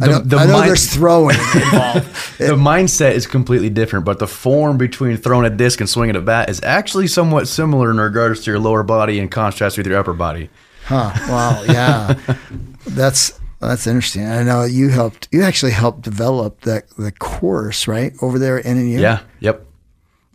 I 0.00 0.06
The- 0.06 0.12
know, 0.12 0.18
the 0.20 0.36
I 0.36 0.46
know 0.46 0.52
mind- 0.54 0.68
there's 0.68 0.86
throwing 0.94 1.36
involved. 1.54 2.06
the 2.38 2.54
mindset 2.56 3.12
is 3.12 3.26
completely 3.26 3.68
different, 3.70 4.04
but 4.04 4.18
the 4.20 4.28
form 4.28 4.76
between 4.78 5.16
throwing 5.16 5.44
a 5.46 5.50
disc 5.50 5.80
and 5.80 5.88
swinging 5.88 6.14
a 6.16 6.20
bat 6.20 6.48
is 6.48 6.60
actually 6.62 7.08
somewhat 7.08 7.48
similar 7.48 7.90
in 7.90 7.98
regards 7.98 8.44
to 8.44 8.50
your 8.50 8.60
lower 8.60 8.82
body 8.82 9.18
in 9.18 9.28
contrast 9.28 9.76
with 9.76 9.86
your 9.86 9.98
upper 9.98 10.12
body. 10.14 10.50
Huh. 10.84 11.10
Wow. 11.28 11.64
Yeah. 11.66 12.14
that's 12.86 13.32
that's 13.60 13.86
interesting. 13.88 14.26
I 14.28 14.44
know 14.44 14.62
you 14.64 14.88
helped. 14.90 15.26
You 15.32 15.42
actually 15.42 15.72
helped 15.72 16.02
develop 16.02 16.60
that 16.60 16.88
the 16.96 17.10
course 17.10 17.88
right 17.88 18.12
over 18.22 18.38
there 18.38 18.58
at 18.58 18.64
NNU. 18.64 19.00
Yeah. 19.00 19.20
Yep. 19.40 19.66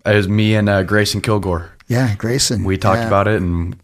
It 0.05 0.15
was 0.15 0.27
me 0.27 0.55
and 0.55 0.67
uh, 0.67 0.84
Grayson 0.84 1.22
Kilgore. 1.22 1.72
Yeah, 1.88 2.15
Grayson. 2.15 2.65
We 2.65 2.77
talked 2.77 3.00
Yeah. 3.01 3.08
about 3.08 3.29
it 3.29 3.41
and 3.41 3.77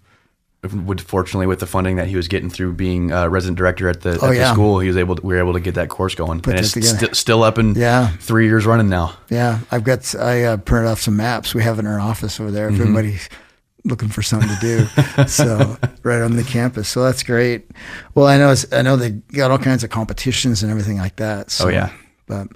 would 0.61 0.99
fortunately 0.99 1.47
with 1.47 1.59
the 1.59 1.65
funding 1.65 1.95
that 1.95 2.07
he 2.07 2.15
was 2.17 2.27
getting 2.27 2.49
through 2.49 2.73
being 2.73 3.13
uh, 3.13 3.27
resident 3.29 3.57
director 3.57 3.87
at 3.87 4.01
the, 4.01 4.11
at 4.11 4.23
Oh, 4.23 4.27
the 4.27 4.35
yeah. 4.35 4.51
school, 4.51 4.79
he 4.79 4.87
was 4.89 4.97
able 4.97 5.15
to, 5.15 5.25
we 5.25 5.33
were 5.33 5.39
able 5.39 5.53
to 5.53 5.59
get 5.61 5.75
that 5.75 5.87
course 5.89 6.15
going. 6.15 6.41
Put 6.41 6.55
and 6.55 6.59
it's 6.65 6.71
st- 6.71 7.15
still 7.15 7.43
up 7.43 7.57
and 7.57 7.77
Yeah. 7.77 8.09
three 8.17 8.45
years 8.47 8.65
running 8.65 8.89
now. 8.89 9.13
Yeah, 9.29 9.59
I've 9.71 9.83
got. 9.85 10.13
I 10.15 10.43
uh, 10.43 10.57
printed 10.57 10.89
off 10.91 10.99
some 10.99 11.15
maps 11.15 11.55
we 11.55 11.63
have 11.63 11.79
in 11.79 11.87
our 11.87 11.99
office 11.99 12.39
over 12.39 12.51
there. 12.51 12.67
If 12.67 12.73
Mm-hmm. 12.73 12.81
everybody 12.97 13.17
looking 13.85 14.09
for 14.09 14.21
something 14.21 14.49
to 14.49 14.59
do. 14.59 15.25
so 15.27 15.77
right 16.03 16.21
on 16.21 16.35
the 16.35 16.43
campus. 16.43 16.89
So 16.89 17.03
that's 17.03 17.23
great. 17.23 17.71
Well, 18.13 18.27
I 18.27 18.37
know 18.37 18.53
I 18.73 18.81
know 18.81 18.97
they 18.97 19.11
got 19.11 19.51
all 19.51 19.57
kinds 19.57 19.85
of 19.85 19.89
competitions 19.89 20.61
and 20.61 20.69
everything 20.71 20.97
like 20.97 21.15
that. 21.15 21.51
So, 21.51 21.65
oh 21.65 21.69
yeah. 21.69 21.91
But 22.29 22.47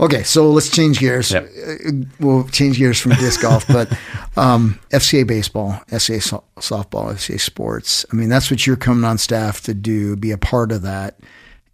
okay, 0.00 0.24
so 0.24 0.50
let's 0.50 0.68
change 0.70 0.98
gears. 0.98 1.30
Yep. 1.30 1.44
Uh, 1.64 1.92
We'll 2.18 2.48
change 2.48 2.78
gears 2.78 2.98
from 2.98 3.12
disc 3.12 3.40
golf, 3.42 3.66
but 3.68 3.88
um, 4.36 4.80
FCA 4.90 5.26
baseball, 5.26 5.80
FCA 5.90 6.20
so- 6.22 6.42
softball, 6.56 7.12
FCA 7.12 7.38
sports. 7.38 8.04
I 8.12 8.16
mean, 8.16 8.28
that's 8.30 8.50
what 8.50 8.66
you're 8.66 8.76
coming 8.76 9.04
on 9.04 9.18
staff 9.18 9.60
to 9.62 9.74
do, 9.74 10.16
be 10.16 10.30
a 10.32 10.38
part 10.38 10.72
of 10.72 10.82
that. 10.82 11.20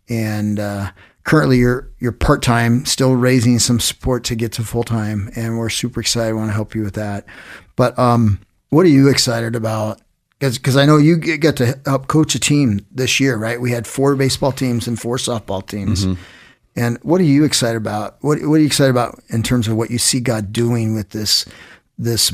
And 0.08 0.58
uh, 0.60 0.90
currently, 1.24 1.58
you're 1.58 1.88
you're 2.00 2.12
part 2.12 2.42
time, 2.42 2.84
still 2.84 3.14
raising 3.14 3.58
some 3.60 3.80
support 3.80 4.24
to 4.24 4.34
get 4.34 4.52
to 4.52 4.62
full 4.62 4.84
time, 4.84 5.30
and 5.36 5.56
we're 5.58 5.70
super 5.70 6.00
excited. 6.00 6.34
Want 6.34 6.48
to 6.48 6.52
help 6.54 6.74
you 6.74 6.82
with 6.82 6.94
that. 6.94 7.24
But 7.76 7.98
um, 7.98 8.40
what 8.70 8.84
are 8.86 8.90
you 8.90 9.08
excited 9.08 9.54
about? 9.56 10.00
Because 10.38 10.76
I 10.76 10.84
know 10.84 10.98
you 10.98 11.16
get 11.16 11.40
get 11.40 11.56
to 11.56 11.80
help 11.86 12.08
coach 12.08 12.34
a 12.34 12.38
team 12.38 12.84
this 12.90 13.18
year, 13.20 13.36
right? 13.36 13.60
We 13.60 13.70
had 13.70 13.86
four 13.86 14.14
baseball 14.16 14.52
teams 14.52 14.86
and 14.86 15.00
four 15.00 15.16
softball 15.16 15.66
teams. 15.66 16.04
And 16.76 16.98
what 17.02 17.20
are 17.20 17.24
you 17.24 17.44
excited 17.44 17.76
about? 17.76 18.16
What 18.20 18.40
What 18.42 18.56
are 18.56 18.58
you 18.60 18.66
excited 18.66 18.90
about 18.90 19.20
in 19.28 19.42
terms 19.42 19.66
of 19.68 19.76
what 19.76 19.90
you 19.90 19.98
see 19.98 20.20
God 20.20 20.52
doing 20.52 20.94
with 20.94 21.10
this 21.10 21.44
this 21.98 22.32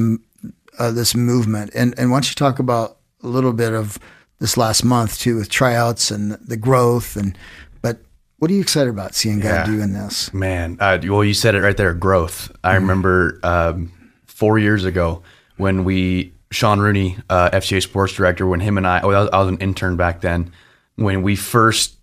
uh, 0.79 0.91
this 0.91 1.15
movement? 1.15 1.71
And 1.75 1.95
and 1.99 2.11
why 2.11 2.17
don't 2.17 2.29
you 2.29 2.35
talk 2.35 2.59
about 2.59 2.99
a 3.23 3.29
little 3.29 3.53
bit 3.53 3.73
of 3.73 3.99
this 4.41 4.57
last 4.57 4.85
month 4.85 5.19
too, 5.21 5.37
with 5.37 5.49
tryouts 5.49 6.11
and 6.11 6.33
the 6.33 6.57
growth 6.57 7.15
and 7.17 7.39
but 7.81 7.99
what 8.39 8.51
are 8.51 8.55
you 8.55 8.61
excited 8.61 8.91
about 8.91 9.15
seeing 9.15 9.39
God 9.39 9.49
Yeah. 9.49 9.65
doing 9.67 9.93
this? 9.93 10.35
Man, 10.35 10.77
uh, 10.81 10.99
well, 11.05 11.23
you 11.23 11.35
said 11.35 11.55
it 11.55 11.61
right 11.63 11.77
there, 11.77 11.95
growth. 11.95 12.51
I 12.65 12.75
remember 12.75 13.39
um, 13.45 13.93
four 14.27 14.59
years 14.59 14.85
ago 14.85 15.23
when 15.59 15.85
we, 15.85 16.33
Sean 16.51 16.81
Rooney, 16.81 17.19
uh, 17.31 17.51
FCA 17.51 17.81
sports 17.81 18.15
director, 18.15 18.45
when 18.49 18.59
him 18.59 18.77
and 18.79 18.85
I, 18.87 19.01
oh, 19.03 19.11
I 19.11 19.21
was, 19.21 19.31
I 19.33 19.39
was 19.39 19.49
an 19.49 19.59
intern 19.59 19.97
back 19.97 20.23
then, 20.23 20.51
when 20.97 21.23
we 21.23 21.37
first 21.37 21.95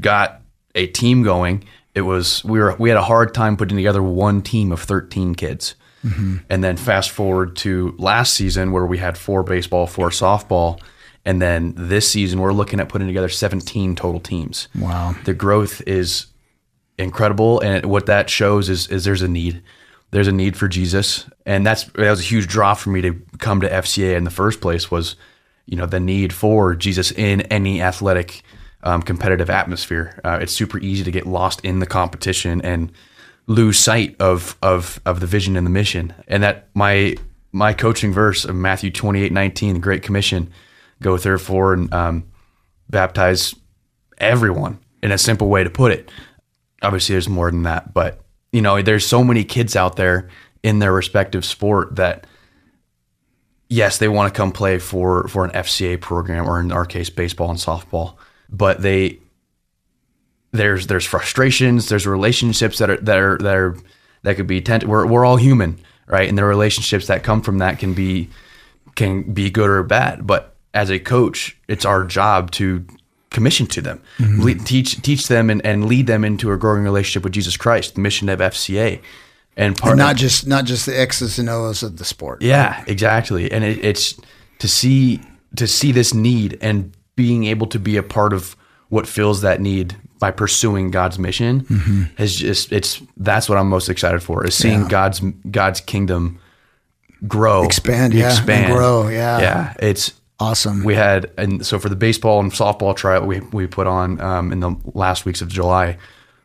got 0.00 0.40
a 0.76 0.86
team 0.86 1.24
going, 1.24 1.64
it 1.94 2.02
was 2.02 2.44
we 2.44 2.58
were 2.58 2.76
we 2.78 2.88
had 2.88 2.98
a 2.98 3.02
hard 3.02 3.34
time 3.34 3.56
putting 3.56 3.76
together 3.76 4.02
one 4.02 4.42
team 4.42 4.72
of 4.72 4.80
13 4.80 5.34
kids. 5.34 5.74
Mm-hmm. 6.04 6.36
And 6.48 6.62
then 6.62 6.76
fast 6.76 7.10
forward 7.10 7.56
to 7.56 7.94
last 7.98 8.34
season 8.34 8.70
where 8.70 8.86
we 8.86 8.98
had 8.98 9.18
four 9.18 9.42
baseball, 9.42 9.88
four 9.88 10.10
softball, 10.10 10.80
and 11.24 11.42
then 11.42 11.74
this 11.76 12.08
season 12.08 12.38
we're 12.38 12.52
looking 12.52 12.78
at 12.78 12.88
putting 12.88 13.08
together 13.08 13.28
17 13.28 13.96
total 13.96 14.20
teams. 14.20 14.68
Wow. 14.76 15.16
The 15.24 15.34
growth 15.34 15.82
is 15.86 16.26
incredible 16.98 17.60
and 17.60 17.86
what 17.86 18.06
that 18.06 18.28
shows 18.28 18.68
is 18.68 18.88
is 18.88 19.04
there's 19.04 19.22
a 19.22 19.28
need 19.28 19.62
there's 20.10 20.26
a 20.26 20.32
need 20.32 20.56
for 20.56 20.66
Jesus 20.66 21.30
and 21.46 21.64
that's 21.64 21.84
that 21.84 22.10
was 22.10 22.20
a 22.20 22.24
huge 22.24 22.48
draw 22.48 22.74
for 22.74 22.90
me 22.90 23.00
to 23.00 23.14
come 23.38 23.60
to 23.60 23.70
FCA 23.70 24.16
in 24.16 24.24
the 24.24 24.30
first 24.30 24.60
place 24.60 24.90
was 24.90 25.14
you 25.66 25.76
know 25.76 25.86
the 25.86 26.00
need 26.00 26.32
for 26.32 26.74
Jesus 26.74 27.12
in 27.12 27.42
any 27.42 27.80
athletic 27.80 28.42
um, 28.82 29.02
competitive 29.02 29.50
atmosphere. 29.50 30.20
Uh, 30.24 30.38
it's 30.40 30.52
super 30.52 30.78
easy 30.78 31.04
to 31.04 31.10
get 31.10 31.26
lost 31.26 31.60
in 31.64 31.78
the 31.78 31.86
competition 31.86 32.60
and 32.62 32.92
lose 33.46 33.78
sight 33.78 34.16
of 34.20 34.56
of 34.62 35.00
of 35.06 35.20
the 35.20 35.26
vision 35.26 35.56
and 35.56 35.66
the 35.66 35.70
mission. 35.70 36.14
And 36.26 36.42
that 36.42 36.68
my 36.74 37.16
my 37.52 37.72
coaching 37.72 38.12
verse 38.12 38.44
of 38.44 38.54
Matthew 38.54 38.90
28 38.90 39.32
19 39.32 39.74
the 39.74 39.80
great 39.80 40.02
commission 40.02 40.50
go 41.00 41.16
therefore 41.16 41.74
and 41.74 41.92
um, 41.92 42.30
baptize 42.90 43.54
everyone 44.18 44.78
in 45.02 45.12
a 45.12 45.18
simple 45.18 45.48
way 45.48 45.64
to 45.64 45.70
put 45.70 45.92
it. 45.92 46.10
Obviously, 46.82 47.14
there's 47.14 47.28
more 47.28 47.50
than 47.50 47.62
that, 47.62 47.92
but 47.94 48.20
you 48.52 48.62
know, 48.62 48.80
there's 48.82 49.06
so 49.06 49.22
many 49.22 49.44
kids 49.44 49.76
out 49.76 49.96
there 49.96 50.28
in 50.62 50.78
their 50.78 50.92
respective 50.92 51.44
sport 51.44 51.96
that, 51.96 52.26
yes, 53.68 53.98
they 53.98 54.08
want 54.08 54.32
to 54.32 54.36
come 54.36 54.52
play 54.52 54.78
for 54.78 55.28
for 55.28 55.44
an 55.44 55.50
FCA 55.52 56.00
program 56.00 56.48
or 56.48 56.60
in 56.60 56.72
our 56.72 56.86
case, 56.86 57.10
baseball 57.10 57.50
and 57.50 57.58
softball, 57.58 58.16
but 58.48 58.82
they 58.82 59.18
there's 60.52 60.86
there's 60.86 61.04
frustrations, 61.04 61.88
there's 61.88 62.06
relationships 62.06 62.78
that 62.78 62.90
are 62.90 62.96
that 62.98 63.18
are 63.18 63.38
that 63.38 63.56
are 63.56 63.76
that 64.22 64.36
could 64.36 64.46
be 64.46 64.60
tent. 64.60 64.84
We're 64.84 65.06
we're 65.06 65.24
all 65.24 65.36
human, 65.36 65.78
right? 66.06 66.28
And 66.28 66.38
the 66.38 66.44
relationships 66.44 67.06
that 67.06 67.22
come 67.22 67.42
from 67.42 67.58
that 67.58 67.78
can 67.78 67.94
be 67.94 68.30
can 68.96 69.32
be 69.32 69.50
good 69.50 69.70
or 69.70 69.82
bad. 69.82 70.26
But 70.26 70.54
as 70.74 70.90
a 70.90 70.98
coach, 70.98 71.56
it's 71.68 71.84
our 71.84 72.04
job 72.04 72.50
to 72.52 72.84
commission 73.30 73.66
to 73.66 73.82
them, 73.82 74.00
mm-hmm. 74.18 74.42
lead, 74.42 74.66
teach 74.66 75.00
teach 75.02 75.28
them, 75.28 75.50
and, 75.50 75.64
and 75.64 75.86
lead 75.86 76.06
them 76.06 76.24
into 76.24 76.50
a 76.52 76.56
growing 76.56 76.82
relationship 76.82 77.24
with 77.24 77.32
Jesus 77.32 77.56
Christ, 77.56 77.94
the 77.94 78.00
mission 78.00 78.28
of 78.28 78.40
FCA, 78.40 79.00
and 79.56 79.76
part 79.76 79.92
And 79.92 79.98
not 79.98 80.16
just 80.16 80.46
not 80.46 80.64
just 80.64 80.86
the 80.86 80.98
X's 80.98 81.38
and 81.38 81.48
O's 81.48 81.82
of 81.82 81.98
the 81.98 82.04
sport. 82.04 82.42
yeah, 82.42 82.84
exactly. 82.86 83.50
And 83.52 83.64
it, 83.64 83.84
it's 83.84 84.18
to 84.60 84.68
see 84.68 85.20
to 85.56 85.66
see 85.66 85.92
this 85.92 86.14
need 86.14 86.58
and 86.60 86.94
being 87.18 87.42
able 87.46 87.66
to 87.66 87.80
be 87.80 87.96
a 87.96 88.02
part 88.02 88.32
of 88.32 88.54
what 88.90 89.04
fills 89.08 89.40
that 89.42 89.60
need 89.60 89.96
by 90.20 90.30
pursuing 90.30 90.92
God's 90.92 91.18
mission 91.18 91.66
is 92.16 92.36
just 92.36 92.72
it's 92.72 93.02
that's 93.16 93.48
what 93.48 93.58
I'm 93.58 93.68
most 93.68 93.88
excited 93.88 94.22
for 94.22 94.46
is 94.46 94.54
seeing 94.54 94.82
Yeah. 94.82 94.88
God's 94.88 95.20
God's 95.50 95.80
kingdom 95.80 96.38
grow, 97.26 97.64
Expand, 97.64 98.14
yeah, 98.14 98.24
and 98.28 98.32
expand, 98.38 98.72
grow, 98.72 99.08
yeah. 99.08 99.40
yeah. 99.40 99.74
It's 99.80 100.12
Awesome. 100.40 100.84
we 100.84 100.94
had 100.94 101.32
and 101.36 101.66
so 101.66 101.80
for 101.80 101.88
the 101.88 101.96
baseball 101.96 102.38
and 102.38 102.52
softball 102.52 102.94
tryout 102.94 103.26
we 103.26 103.40
we 103.52 103.66
put 103.66 103.88
on 103.88 104.20
um, 104.20 104.52
in 104.52 104.60
the 104.60 104.76
last 104.94 105.24
weeks 105.26 105.42
of 105.42 105.48
July, 105.48 105.98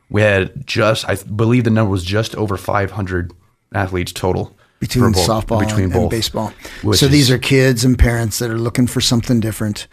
we 0.09 0.21
had 0.23 0.65
just 0.65 1.07
I 1.07 1.15
believe 1.15 1.63
the 1.65 1.69
number 1.69 1.91
was 1.91 2.03
just 2.03 2.35
over 2.35 2.57
500 2.57 3.31
athletes 3.75 4.11
total 4.11 4.57
between 4.79 5.11
both- 5.11 5.27
softball 5.27 5.59
between 5.59 5.85
and, 5.85 5.93
both 5.93 6.01
and 6.01 6.09
baseball. 6.09 6.51
So 6.93 7.07
these 7.07 7.29
is- 7.29 7.31
are 7.31 7.37
kids 7.37 7.85
and 7.85 7.97
parents 7.97 8.39
that 8.39 8.49
are 8.49 8.57
looking 8.57 8.87
for 8.87 8.99
something 9.01 9.39
different, 9.39 9.87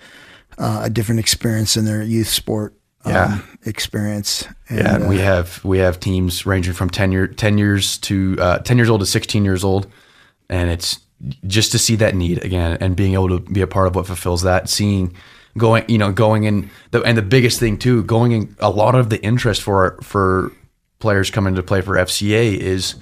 uh, 0.60 0.82
a 0.84 0.90
different 0.90 1.18
experience 1.18 1.76
in 1.76 1.84
their 1.84 2.02
youth 2.02 2.28
sport 2.28 2.74
um, 3.04 3.12
Yeah. 3.12 3.38
experience. 3.64 4.46
And, 4.68 4.78
Yeah, 4.78 4.94
and 4.96 5.08
we 5.08 5.20
uh, 5.20 5.24
have 5.24 5.64
we 5.64 5.78
have 5.78 5.98
teams 5.98 6.44
ranging 6.46 6.74
from 6.74 6.90
ten 6.90 7.10
year 7.12 7.26
ten 7.26 7.58
years 7.58 7.98
to 7.98 8.36
uh, 8.38 8.58
ten 8.58 8.76
years 8.76 8.90
old 8.90 9.00
to 9.00 9.06
sixteen 9.06 9.44
years 9.44 9.64
old, 9.64 9.86
and 10.48 10.70
it's 10.70 11.00
just 11.46 11.72
to 11.72 11.78
see 11.78 11.96
that 11.96 12.14
need 12.14 12.44
again 12.44 12.78
and 12.80 12.96
being 12.96 13.14
able 13.14 13.28
to 13.28 13.40
be 13.40 13.60
a 13.60 13.66
part 13.66 13.86
of 13.86 13.94
what 13.94 14.06
fulfills 14.06 14.42
that. 14.42 14.68
Seeing 14.68 15.14
going, 15.58 15.84
you 15.88 15.98
know, 15.98 16.12
going 16.12 16.44
in 16.44 16.70
the 16.90 17.02
and 17.02 17.16
the 17.16 17.22
biggest 17.22 17.58
thing 17.58 17.78
too, 17.78 18.04
going 18.04 18.32
in 18.32 18.56
a 18.58 18.70
lot 18.70 18.94
of 18.94 19.10
the 19.10 19.20
interest 19.22 19.62
for 19.62 19.98
for 20.02 20.52
players 20.98 21.30
coming 21.30 21.54
to 21.54 21.62
play 21.62 21.80
for 21.80 21.94
FCA 21.94 22.56
is 22.56 22.96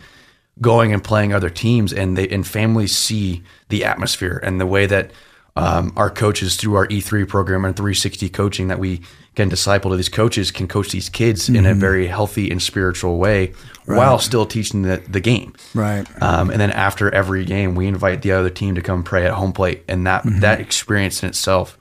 going 0.61 0.93
and 0.93 1.03
playing 1.03 1.33
other 1.33 1.51
teams, 1.51 1.93
and 1.93 2.17
they 2.17 2.29
and 2.29 2.47
families 2.47 2.97
see 2.97 3.43
the 3.69 3.85
atmosphere 3.85 4.41
and 4.43 4.61
the 4.61 4.67
way 4.67 4.87
that 4.87 5.11
um, 5.59 5.93
our 5.97 6.11
coaches 6.11 6.57
through 6.57 6.75
our 6.77 6.87
E3 6.87 7.29
program 7.29 7.65
and 7.65 7.77
360 7.77 8.29
coaching 8.29 8.69
that 8.69 8.79
we 8.79 9.01
can 9.35 9.49
disciple 9.49 9.91
to 9.91 9.97
these 9.97 10.09
coaches 10.09 10.51
can 10.51 10.67
coach 10.67 10.91
these 10.91 11.09
kids 11.09 11.49
in 11.49 11.65
a 11.65 11.75
very 11.75 12.07
healthy 12.09 12.51
and 12.51 12.61
spiritual 12.61 13.19
way 13.19 13.53
while 13.85 14.19
still 14.19 14.47
teaching 14.47 14.83
the, 14.83 15.03
the 15.09 15.21
game. 15.21 15.55
Right. 15.75 16.07
Um, 16.21 16.51
and 16.51 16.61
then 16.61 16.71
after 16.71 17.13
every 17.15 17.45
game, 17.45 17.75
we 17.75 17.87
invite 17.87 18.23
the 18.23 18.33
other 18.33 18.51
team 18.51 18.75
to 18.75 18.83
come 18.83 19.05
pray 19.05 19.27
at 19.27 19.33
home 19.33 19.53
plate, 19.53 19.85
and 19.89 20.07
that 20.07 20.23
that 20.41 20.61
experience 20.61 21.23
in 21.23 21.29
itself 21.29 21.79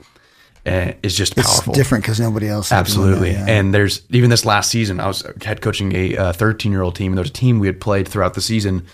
uh, 0.66 0.94
is 1.02 1.16
just 1.16 1.34
Mm-hmm. 1.34 1.40
It's 1.42 1.54
powerful. 1.56 1.74
different 1.74 2.04
because 2.04 2.20
nobody 2.20 2.48
else. 2.48 2.72
Absolutely. 2.72 3.34
that, 3.34 3.48
yeah. 3.48 3.58
And 3.58 3.74
there's 3.74 4.02
even 4.10 4.30
this 4.30 4.46
last 4.46 4.70
season, 4.70 5.00
I 5.00 5.08
was 5.08 5.24
head 5.42 5.62
coaching 5.62 5.94
a 5.96 6.34
13 6.34 6.72
year 6.72 6.82
old 6.82 6.96
team, 6.96 7.12
and 7.12 7.18
there's 7.18 7.30
a 7.30 7.34
team 7.34 7.60
we 7.60 7.68
had 7.68 7.80
played 7.80 8.08
throughout 8.08 8.34
the 8.34 8.42
season. 8.42 8.86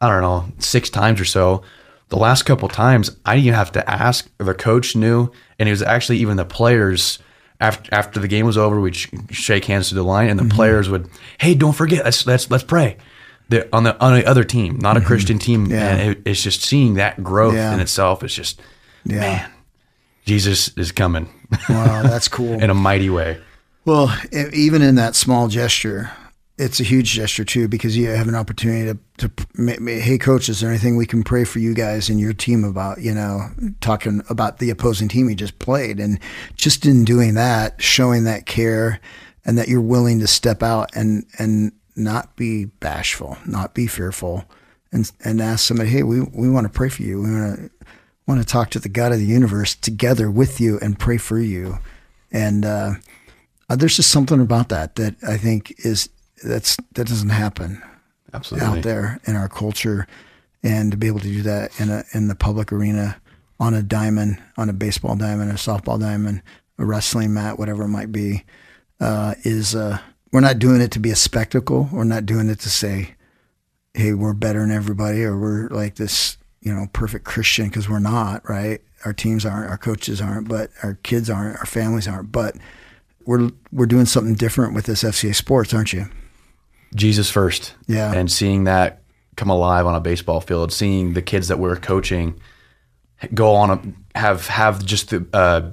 I 0.00 0.08
don't 0.08 0.22
know, 0.22 0.46
six 0.58 0.90
times 0.90 1.20
or 1.20 1.24
so. 1.24 1.62
The 2.08 2.16
last 2.16 2.44
couple 2.44 2.68
times, 2.68 3.10
I 3.26 3.34
didn't 3.34 3.46
even 3.46 3.56
have 3.58 3.72
to 3.72 3.90
ask. 3.90 4.28
The 4.38 4.54
coach 4.54 4.96
knew, 4.96 5.30
and 5.58 5.68
it 5.68 5.72
was 5.72 5.82
actually 5.82 6.18
even 6.18 6.36
the 6.36 6.44
players. 6.44 7.18
After 7.60 7.92
after 7.92 8.20
the 8.20 8.28
game 8.28 8.46
was 8.46 8.56
over, 8.56 8.80
we'd 8.80 8.94
sh- 8.96 9.08
shake 9.30 9.64
hands 9.66 9.88
to 9.88 9.94
the 9.96 10.02
line, 10.04 10.28
Mm-hmm. 10.28 10.38
and 10.38 10.50
the 10.50 10.54
players 10.54 10.88
would, 10.88 11.08
"Hey, 11.38 11.54
don't 11.54 11.74
forget, 11.74 12.04
let's 12.04 12.26
let's 12.26 12.50
let's 12.50 12.62
pray." 12.64 12.96
The, 13.50 13.66
on 13.74 13.82
the 13.82 13.98
on 14.00 14.14
the 14.14 14.24
other 14.26 14.44
team, 14.44 14.78
not 14.78 14.96
a 14.96 15.00
Christian 15.00 15.38
team, 15.38 15.64
Mm-hmm. 15.64 15.72
Yeah. 15.72 15.88
and 15.88 16.10
it, 16.12 16.22
it's 16.24 16.42
just 16.42 16.62
seeing 16.62 16.94
that 16.94 17.22
growth 17.24 17.54
Yeah. 17.54 17.74
in 17.74 17.80
itself. 17.80 18.22
It's 18.22 18.34
just, 18.34 18.60
Yeah. 19.04 19.18
man, 19.20 19.50
Jesus 20.24 20.68
is 20.76 20.92
coming 20.92 21.28
wow, 21.68 22.02
that's 22.02 22.28
cool. 22.28 22.52
in 22.62 22.70
a 22.70 22.74
mighty 22.74 23.10
way. 23.10 23.38
Well, 23.84 24.14
even 24.52 24.82
in 24.82 24.94
that 24.96 25.16
small 25.16 25.48
gesture, 25.48 26.10
it's 26.58 26.80
a 26.80 26.84
huge 26.84 27.12
gesture 27.12 27.44
too 27.44 27.68
because 27.68 27.96
you 27.96 28.08
have 28.08 28.26
an 28.26 28.34
opportunity 28.34 28.98
to, 29.18 29.28
to 29.28 29.86
hey 30.00 30.18
coach, 30.18 30.48
is 30.48 30.60
there 30.60 30.70
anything 30.70 30.96
we 30.96 31.06
can 31.06 31.22
pray 31.22 31.44
for 31.44 31.60
you 31.60 31.72
guys 31.72 32.08
and 32.08 32.18
your 32.18 32.32
team 32.32 32.64
about? 32.64 33.00
You 33.00 33.14
know, 33.14 33.48
talking 33.80 34.22
about 34.28 34.58
the 34.58 34.70
opposing 34.70 35.08
team 35.08 35.28
you 35.28 35.36
just 35.36 35.58
played, 35.60 36.00
and 36.00 36.18
just 36.56 36.84
in 36.84 37.04
doing 37.04 37.34
that, 37.34 37.80
showing 37.80 38.24
that 38.24 38.46
care 38.46 39.00
and 39.44 39.56
that 39.56 39.68
you're 39.68 39.80
willing 39.80 40.18
to 40.18 40.26
step 40.26 40.62
out 40.62 40.90
and 40.94 41.24
and 41.38 41.72
not 41.94 42.34
be 42.36 42.66
bashful, 42.66 43.38
not 43.46 43.72
be 43.72 43.86
fearful, 43.86 44.44
and 44.92 45.10
and 45.24 45.40
ask 45.40 45.64
somebody, 45.64 45.90
hey, 45.90 46.02
we 46.02 46.20
we 46.20 46.50
want 46.50 46.66
to 46.66 46.72
pray 46.72 46.88
for 46.88 47.02
you. 47.02 47.22
We 47.22 47.32
want 47.32 47.56
to 47.56 47.70
want 48.26 48.40
to 48.40 48.46
talk 48.46 48.70
to 48.70 48.80
the 48.80 48.88
God 48.88 49.12
of 49.12 49.18
the 49.18 49.24
universe 49.24 49.76
together 49.76 50.30
with 50.30 50.60
you 50.60 50.78
and 50.80 50.98
pray 50.98 51.18
for 51.18 51.38
you, 51.38 51.78
and. 52.32 52.64
uh 52.64 52.94
uh, 53.70 53.76
there's 53.76 53.96
just 53.96 54.10
something 54.10 54.40
about 54.40 54.70
that 54.70 54.94
that 54.94 55.14
I 55.22 55.36
think 55.36 55.74
is 55.84 56.08
that's 56.42 56.76
that 56.92 57.06
doesn't 57.06 57.30
happen 57.30 57.82
Absolutely. 58.32 58.68
out 58.68 58.82
there 58.82 59.20
in 59.26 59.36
our 59.36 59.48
culture, 59.48 60.06
and 60.62 60.90
to 60.90 60.96
be 60.96 61.06
able 61.06 61.20
to 61.20 61.28
do 61.28 61.42
that 61.42 61.78
in 61.80 61.90
a 61.90 62.04
in 62.12 62.28
the 62.28 62.34
public 62.34 62.72
arena 62.72 63.20
on 63.60 63.74
a 63.74 63.82
diamond, 63.82 64.42
on 64.56 64.68
a 64.68 64.72
baseball 64.72 65.16
diamond, 65.16 65.50
a 65.50 65.54
softball 65.54 65.98
diamond, 65.98 66.42
a 66.78 66.84
wrestling 66.84 67.34
mat, 67.34 67.58
whatever 67.58 67.84
it 67.84 67.88
might 67.88 68.12
be, 68.12 68.44
uh, 69.00 69.34
is 69.42 69.74
uh, 69.74 69.98
we're 70.32 70.40
not 70.40 70.58
doing 70.58 70.80
it 70.80 70.92
to 70.92 71.00
be 71.00 71.10
a 71.10 71.16
spectacle. 71.16 71.88
We're 71.92 72.04
not 72.04 72.26
doing 72.26 72.48
it 72.48 72.60
to 72.60 72.70
say, 72.70 73.14
hey, 73.94 74.12
we're 74.12 74.34
better 74.34 74.60
than 74.60 74.70
everybody 74.70 75.24
or 75.24 75.36
we're 75.36 75.68
like 75.68 75.96
this, 75.96 76.36
you 76.60 76.72
know, 76.72 76.86
perfect 76.92 77.24
Christian 77.24 77.68
because 77.68 77.88
we're 77.88 77.98
not, 77.98 78.48
right? 78.48 78.80
Our 79.04 79.12
teams 79.12 79.44
aren't, 79.44 79.70
our 79.70 79.78
coaches 79.78 80.20
aren't, 80.20 80.48
but 80.48 80.70
our 80.82 80.94
kids 81.02 81.30
aren't, 81.30 81.58
our 81.58 81.66
families 81.66 82.06
aren't. 82.06 82.30
But 82.30 82.56
we're 83.24 83.50
we're 83.72 83.86
doing 83.86 84.06
something 84.06 84.34
different 84.34 84.74
with 84.74 84.86
this 84.86 85.02
FCA 85.02 85.34
sports, 85.34 85.74
aren't 85.74 85.92
you? 85.92 86.06
Jesus 86.94 87.30
first. 87.30 87.74
Yeah. 87.86 88.12
And 88.12 88.30
seeing 88.30 88.64
that 88.64 89.02
come 89.36 89.50
alive 89.50 89.86
on 89.86 89.94
a 89.94 90.00
baseball 90.00 90.40
field, 90.40 90.72
seeing 90.72 91.14
the 91.14 91.22
kids 91.22 91.48
that 91.48 91.58
we're 91.58 91.76
coaching 91.76 92.40
go 93.34 93.54
on 93.54 93.70
a 94.14 94.18
have 94.18 94.46
have 94.46 94.84
just 94.84 95.10
the 95.10 95.26
uh, 95.32 95.70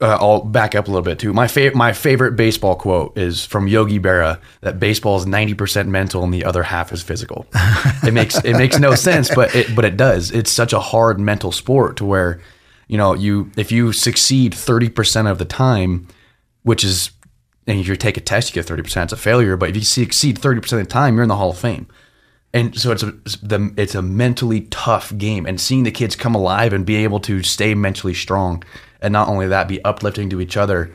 uh, 0.00 0.18
I'll 0.20 0.42
back 0.42 0.74
up 0.74 0.86
a 0.86 0.90
little 0.90 1.04
bit 1.04 1.18
too. 1.18 1.32
My 1.32 1.46
favorite 1.46 1.76
my 1.76 1.92
favorite 1.92 2.32
baseball 2.32 2.76
quote 2.76 3.16
is 3.16 3.44
from 3.44 3.68
Yogi 3.68 3.98
Berra 3.98 4.40
that 4.60 4.78
baseball 4.78 5.16
is 5.16 5.26
ninety 5.26 5.54
percent 5.54 5.88
mental 5.88 6.22
and 6.24 6.34
the 6.34 6.44
other 6.44 6.62
half 6.62 6.92
is 6.92 7.02
physical. 7.02 7.46
it 7.54 8.12
makes 8.12 8.36
it 8.44 8.54
makes 8.54 8.78
no 8.78 8.94
sense, 8.94 9.34
but 9.34 9.54
it 9.54 9.74
but 9.74 9.84
it 9.84 9.96
does. 9.96 10.30
It's 10.30 10.50
such 10.50 10.72
a 10.72 10.80
hard 10.80 11.18
mental 11.20 11.52
sport 11.52 11.96
to 11.98 12.04
where 12.04 12.40
you 12.88 12.98
know 12.98 13.14
you 13.14 13.50
if 13.56 13.72
you 13.72 13.92
succeed 13.92 14.54
thirty 14.54 14.88
percent 14.88 15.28
of 15.28 15.38
the 15.38 15.44
time, 15.44 16.08
which 16.62 16.84
is 16.84 17.10
and 17.66 17.80
if 17.80 17.88
you 17.88 17.96
take 17.96 18.16
a 18.16 18.20
test, 18.20 18.50
you 18.50 18.54
get 18.54 18.66
thirty 18.66 18.82
percent. 18.82 19.12
It's 19.12 19.20
a 19.20 19.22
failure, 19.22 19.56
but 19.56 19.70
if 19.70 19.76
you 19.76 19.82
succeed 19.82 20.38
thirty 20.38 20.60
percent 20.60 20.82
of 20.82 20.88
the 20.88 20.92
time, 20.92 21.14
you're 21.14 21.22
in 21.22 21.28
the 21.28 21.36
Hall 21.36 21.50
of 21.50 21.58
Fame. 21.58 21.86
And 22.52 22.78
so 22.78 22.92
it's 22.92 23.02
a 23.02 23.08
it's 23.24 23.36
the 23.36 23.74
it's 23.76 23.94
a 23.94 24.02
mentally 24.02 24.62
tough 24.70 25.16
game, 25.18 25.44
and 25.44 25.60
seeing 25.60 25.82
the 25.82 25.90
kids 25.90 26.14
come 26.14 26.34
alive 26.34 26.72
and 26.72 26.86
be 26.86 26.96
able 26.96 27.20
to 27.20 27.42
stay 27.42 27.74
mentally 27.74 28.14
strong, 28.14 28.62
and 29.02 29.12
not 29.12 29.28
only 29.28 29.48
that, 29.48 29.66
be 29.66 29.82
uplifting 29.84 30.30
to 30.30 30.40
each 30.40 30.56
other, 30.56 30.94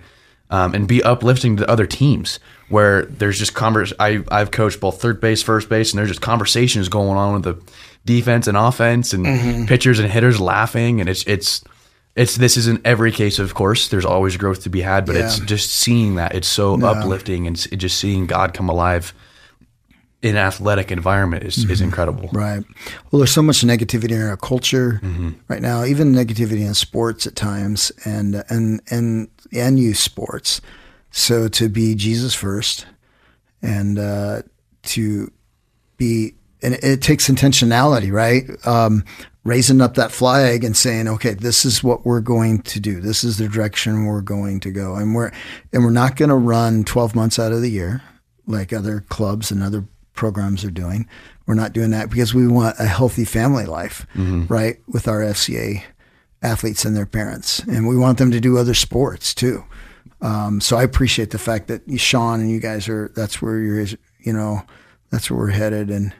um, 0.50 0.74
and 0.74 0.88
be 0.88 1.04
uplifting 1.04 1.58
to 1.58 1.70
other 1.70 1.86
teams. 1.86 2.40
Where 2.70 3.04
there's 3.06 3.40
just 3.40 3.56
convers. 3.56 3.92
I 4.00 4.24
I've 4.32 4.52
coached 4.52 4.80
both 4.80 5.02
third 5.02 5.20
base, 5.20 5.42
first 5.42 5.68
base, 5.68 5.92
and 5.92 5.98
there's 5.98 6.10
just 6.10 6.22
conversations 6.22 6.88
going 6.88 7.18
on 7.18 7.34
with 7.34 7.44
the 7.44 7.62
defense 8.06 8.48
and 8.48 8.56
offense, 8.56 9.12
and 9.12 9.68
pitchers 9.68 10.00
and 10.00 10.10
hitters 10.10 10.40
laughing, 10.40 11.02
and 11.02 11.10
it's 11.10 11.24
it's 11.26 11.64
it's 12.16 12.36
this 12.38 12.58
is 12.58 12.68
in 12.68 12.82
every 12.84 13.12
case, 13.12 13.40
of 13.40 13.54
course. 13.54 13.88
There's 13.88 14.06
always 14.06 14.36
growth 14.38 14.64
to 14.64 14.70
be 14.70 14.82
had, 14.82 15.06
but 15.06 15.16
it's 15.16 15.40
just 15.40 15.72
seeing 15.72 16.16
that 16.16 16.36
it's 16.36 16.48
so 16.48 16.82
uplifting 16.82 17.48
and 17.48 17.56
just 17.56 17.98
seeing 17.98 18.26
God 18.26 18.54
come 18.54 18.70
alive 18.70 19.14
in 20.22 20.32
an 20.32 20.38
athletic 20.38 20.92
environment 20.92 21.46
is, 21.46 21.70
is 21.70 21.80
incredible. 21.80 22.30
Right. 22.34 22.62
Well, 23.10 23.20
there's 23.20 23.32
so 23.32 23.42
much 23.42 23.62
negativity 23.62 24.12
in 24.12 24.22
our 24.22 24.36
culture 24.36 25.00
right 25.48 25.62
now, 25.62 25.86
even 25.86 26.14
negativity 26.14 26.66
in 26.66 26.74
sports 26.74 27.26
at 27.26 27.36
times, 27.36 27.92
and 28.04 28.44
and 28.50 28.82
and 28.90 29.30
and 29.54 29.80
youth 29.80 29.98
sports. 29.98 30.60
So 31.12 31.48
to 31.48 31.70
be 31.70 31.96
Jesus 31.96 32.36
first, 32.36 32.86
and 33.62 33.98
uh, 33.98 34.42
to 34.84 35.32
be, 35.98 36.34
and 36.62 36.74
it, 36.76 36.84
it 36.84 37.02
takes 37.02 37.30
intentionality, 37.30 38.12
right? 38.12 38.44
Um, 38.68 39.06
raising 39.44 39.82
up 39.82 39.96
that 39.96 40.12
flag 40.12 40.64
and 40.64 40.76
saying, 40.76 41.08
okay, 41.08 41.34
this 41.34 41.66
is 41.66 41.84
what 41.84 42.06
we're 42.06 42.22
going 42.22 42.62
to 42.64 42.80
do. 42.80 43.00
This 43.00 43.24
is 43.24 43.38
the 43.38 43.48
direction 43.48 44.06
we're 44.06 44.22
going 44.22 44.60
to 44.62 44.72
go, 44.72 44.96
and 44.96 45.16
we're 45.16 45.32
and 45.74 45.84
we're 45.84 45.92
not 45.92 46.16
going 46.16 46.30
to 46.30 46.36
run 46.36 46.84
12 46.84 47.16
months 47.16 47.40
out 47.40 47.52
of 47.52 47.62
the 47.62 47.72
year 47.72 48.02
like 48.48 48.74
other 48.74 49.02
clubs 49.10 49.52
and 49.52 49.62
other 49.64 49.86
programs 50.14 50.66
are 50.66 50.72
doing. 50.72 51.08
We're 51.46 51.56
not 51.56 51.74
doing 51.74 51.92
that 51.92 52.10
because 52.10 52.34
we 52.34 52.48
want 52.48 52.76
a 52.80 52.86
healthy 52.86 53.26
family 53.26 53.66
life, 53.66 54.06
right, 54.48 54.78
with 54.88 55.08
our 55.08 55.22
FCA 55.22 55.84
athletes 56.42 56.86
and 56.86 56.96
their 56.96 57.06
parents, 57.06 57.60
and 57.60 57.88
we 57.88 57.98
want 57.98 58.18
them 58.18 58.32
to 58.32 58.40
do 58.40 58.58
other 58.58 58.74
sports 58.74 59.34
too. 59.34 59.64
Um, 60.22 60.60
so 60.62 60.78
I 60.78 60.84
appreciate 60.84 61.32
the 61.32 61.38
fact 61.40 61.68
that 61.68 61.82
Sean 62.00 62.42
and 62.42 62.52
you 62.52 62.60
guys 62.60 62.90
are. 62.90 63.12
That's 63.16 63.42
where 63.42 63.58
you're. 63.60 63.86
You 64.20 64.34
know, 64.34 64.64
that's 65.12 65.32
where 65.32 65.40
we're 65.40 65.52
headed. 65.52 65.90
And 65.90 66.14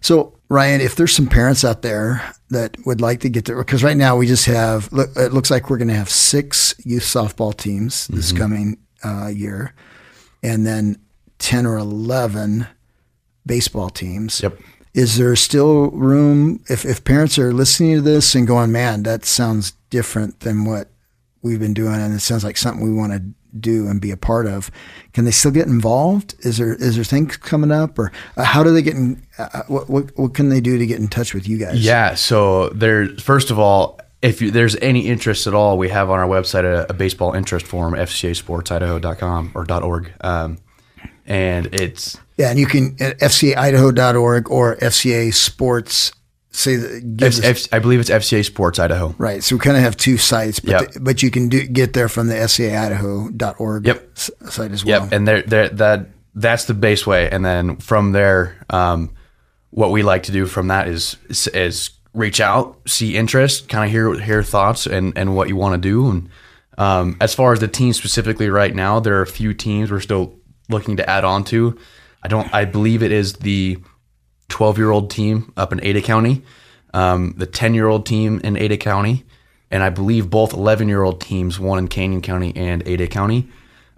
so 0.00 0.38
Ryan, 0.48 0.80
if 0.80 0.96
there's 0.96 1.14
some 1.14 1.28
parents 1.28 1.64
out 1.64 1.82
there 1.82 2.34
that 2.50 2.76
would 2.84 3.00
like 3.00 3.20
to 3.20 3.28
get 3.28 3.44
there, 3.44 3.56
because 3.56 3.84
right 3.84 3.96
now 3.96 4.16
we 4.16 4.26
just 4.26 4.46
have. 4.46 4.88
It 4.92 5.32
looks 5.32 5.50
like 5.50 5.70
we're 5.70 5.78
going 5.78 5.88
to 5.88 5.94
have 5.94 6.10
six 6.10 6.74
youth 6.84 7.04
softball 7.04 7.56
teams 7.56 8.08
this 8.08 8.32
coming 8.32 8.78
uh, 9.04 9.28
year, 9.28 9.74
and 10.42 10.66
then 10.66 10.98
ten 11.38 11.66
or 11.66 11.78
eleven 11.78 12.66
baseball 13.46 13.90
teams. 13.90 14.42
Yep. 14.42 14.58
Is 14.92 15.18
there 15.18 15.36
still 15.36 15.90
room 15.92 16.64
if, 16.68 16.84
if 16.84 17.04
parents 17.04 17.38
are 17.38 17.52
listening 17.52 17.96
to 17.96 18.02
this 18.02 18.34
and 18.34 18.46
going, 18.46 18.72
man, 18.72 19.04
that 19.04 19.24
sounds 19.24 19.72
different 19.88 20.40
than 20.40 20.64
what 20.64 20.90
we've 21.42 21.60
been 21.60 21.74
doing 21.74 21.94
and 21.94 22.14
it 22.14 22.20
sounds 22.20 22.44
like 22.44 22.56
something 22.56 22.84
we 22.84 22.92
want 22.92 23.12
to 23.12 23.22
do 23.58 23.88
and 23.88 24.00
be 24.00 24.10
a 24.10 24.16
part 24.16 24.46
of. 24.46 24.70
Can 25.12 25.24
they 25.24 25.30
still 25.30 25.50
get 25.50 25.66
involved? 25.66 26.34
Is 26.40 26.58
there 26.58 26.74
is 26.74 26.96
there 26.96 27.04
things 27.04 27.36
coming 27.36 27.70
up 27.70 27.98
or 27.98 28.12
uh, 28.36 28.44
how 28.44 28.62
do 28.62 28.72
they 28.72 28.82
get 28.82 28.94
in 28.94 29.22
uh, 29.38 29.62
what, 29.68 29.88
what 29.88 30.18
what 30.18 30.34
can 30.34 30.48
they 30.48 30.60
do 30.60 30.78
to 30.78 30.86
get 30.86 30.98
in 30.98 31.08
touch 31.08 31.34
with 31.34 31.48
you 31.48 31.58
guys? 31.58 31.84
Yeah. 31.84 32.14
So 32.14 32.68
there, 32.70 33.08
first 33.18 33.50
of 33.50 33.58
all, 33.58 34.00
if 34.22 34.42
you, 34.42 34.50
there's 34.50 34.76
any 34.76 35.06
interest 35.06 35.46
at 35.46 35.54
all, 35.54 35.78
we 35.78 35.88
have 35.88 36.10
on 36.10 36.18
our 36.18 36.28
website 36.28 36.64
a, 36.64 36.86
a 36.90 36.92
baseball 36.92 37.32
interest 37.32 37.66
form, 37.66 37.94
fcasportsidaho.com 37.94 39.52
or 39.54 39.70
.org. 39.82 40.12
Um, 40.20 40.58
and 41.26 41.66
it's 41.72 42.18
Yeah, 42.36 42.50
and 42.50 42.58
you 42.58 42.66
can 42.66 42.96
at 43.00 43.18
fcaidaho.org 43.18 44.50
or 44.50 44.76
FCA 44.76 45.32
Sports 45.32 46.12
say 46.52 46.76
that 46.76 47.22
F, 47.22 47.44
F, 47.44 47.72
I 47.72 47.78
believe 47.78 48.00
it's 48.00 48.10
FCA 48.10 48.44
Sports 48.44 48.78
Idaho. 48.78 49.14
Right. 49.18 49.42
So 49.42 49.54
we 49.56 49.60
kind 49.60 49.76
of 49.76 49.82
have 49.82 49.96
two 49.96 50.16
sites, 50.18 50.60
but 50.60 50.70
Yep. 50.70 50.92
the- 50.92 51.00
but 51.00 51.22
you 51.22 51.30
can 51.30 51.48
do, 51.48 51.66
get 51.66 51.92
there 51.92 52.08
from 52.08 52.26
the 52.26 52.34
fcaidaho.org 52.34 53.86
Yep. 53.86 54.08
s- 54.16 54.30
site 54.48 54.72
as 54.72 54.84
well. 54.84 55.02
Yep, 55.02 55.12
and 55.12 55.28
there, 55.28 55.42
there, 55.42 55.68
that 55.70 56.08
that's 56.34 56.64
the 56.66 56.74
base 56.74 57.06
way, 57.06 57.28
and 57.30 57.44
then 57.44 57.76
from 57.76 58.12
there, 58.12 58.56
um, 58.70 59.10
what 59.70 59.90
we 59.90 60.02
like 60.02 60.24
to 60.24 60.32
do 60.32 60.46
from 60.46 60.68
that 60.68 60.88
is 60.88 61.16
is, 61.28 61.46
is 61.48 61.90
reach 62.14 62.40
out, 62.40 62.78
see 62.86 63.16
interest, 63.16 63.68
kind 63.68 63.84
of 63.84 63.90
hear 63.90 64.14
hear 64.18 64.42
thoughts, 64.42 64.86
and 64.86 65.12
and 65.16 65.34
what 65.34 65.48
you 65.48 65.56
want 65.56 65.80
to 65.80 65.88
do. 65.88 66.08
And 66.10 66.28
um, 66.78 67.16
as 67.20 67.34
far 67.34 67.52
as 67.52 67.60
the 67.60 67.68
team 67.68 67.92
specifically, 67.92 68.48
right 68.48 68.74
now, 68.74 69.00
there 69.00 69.16
are 69.18 69.22
a 69.22 69.26
few 69.26 69.52
teams 69.54 69.90
we're 69.90 70.00
still 70.00 70.34
looking 70.68 70.96
to 70.96 71.08
add 71.08 71.24
on 71.24 71.44
to. 71.44 71.76
I 72.22 72.28
don't. 72.28 72.52
I 72.54 72.64
believe 72.64 73.02
it 73.02 73.12
is 73.12 73.34
the 73.34 73.78
12 74.60 74.76
year 74.76 74.90
old 74.90 75.10
team 75.10 75.50
up 75.56 75.72
in 75.72 75.82
Ada 75.82 76.02
County, 76.02 76.42
um, 76.92 77.32
the 77.38 77.46
10 77.46 77.72
year 77.72 77.86
old 77.86 78.04
team 78.04 78.42
in 78.44 78.58
Ada 78.58 78.76
County, 78.76 79.24
and 79.70 79.82
I 79.82 79.88
believe 79.88 80.28
both 80.28 80.52
11 80.52 80.86
year 80.86 81.02
old 81.02 81.18
teams, 81.18 81.58
one 81.58 81.78
in 81.78 81.88
Canyon 81.88 82.20
County 82.20 82.54
and 82.54 82.86
Ada 82.86 83.06
County. 83.06 83.48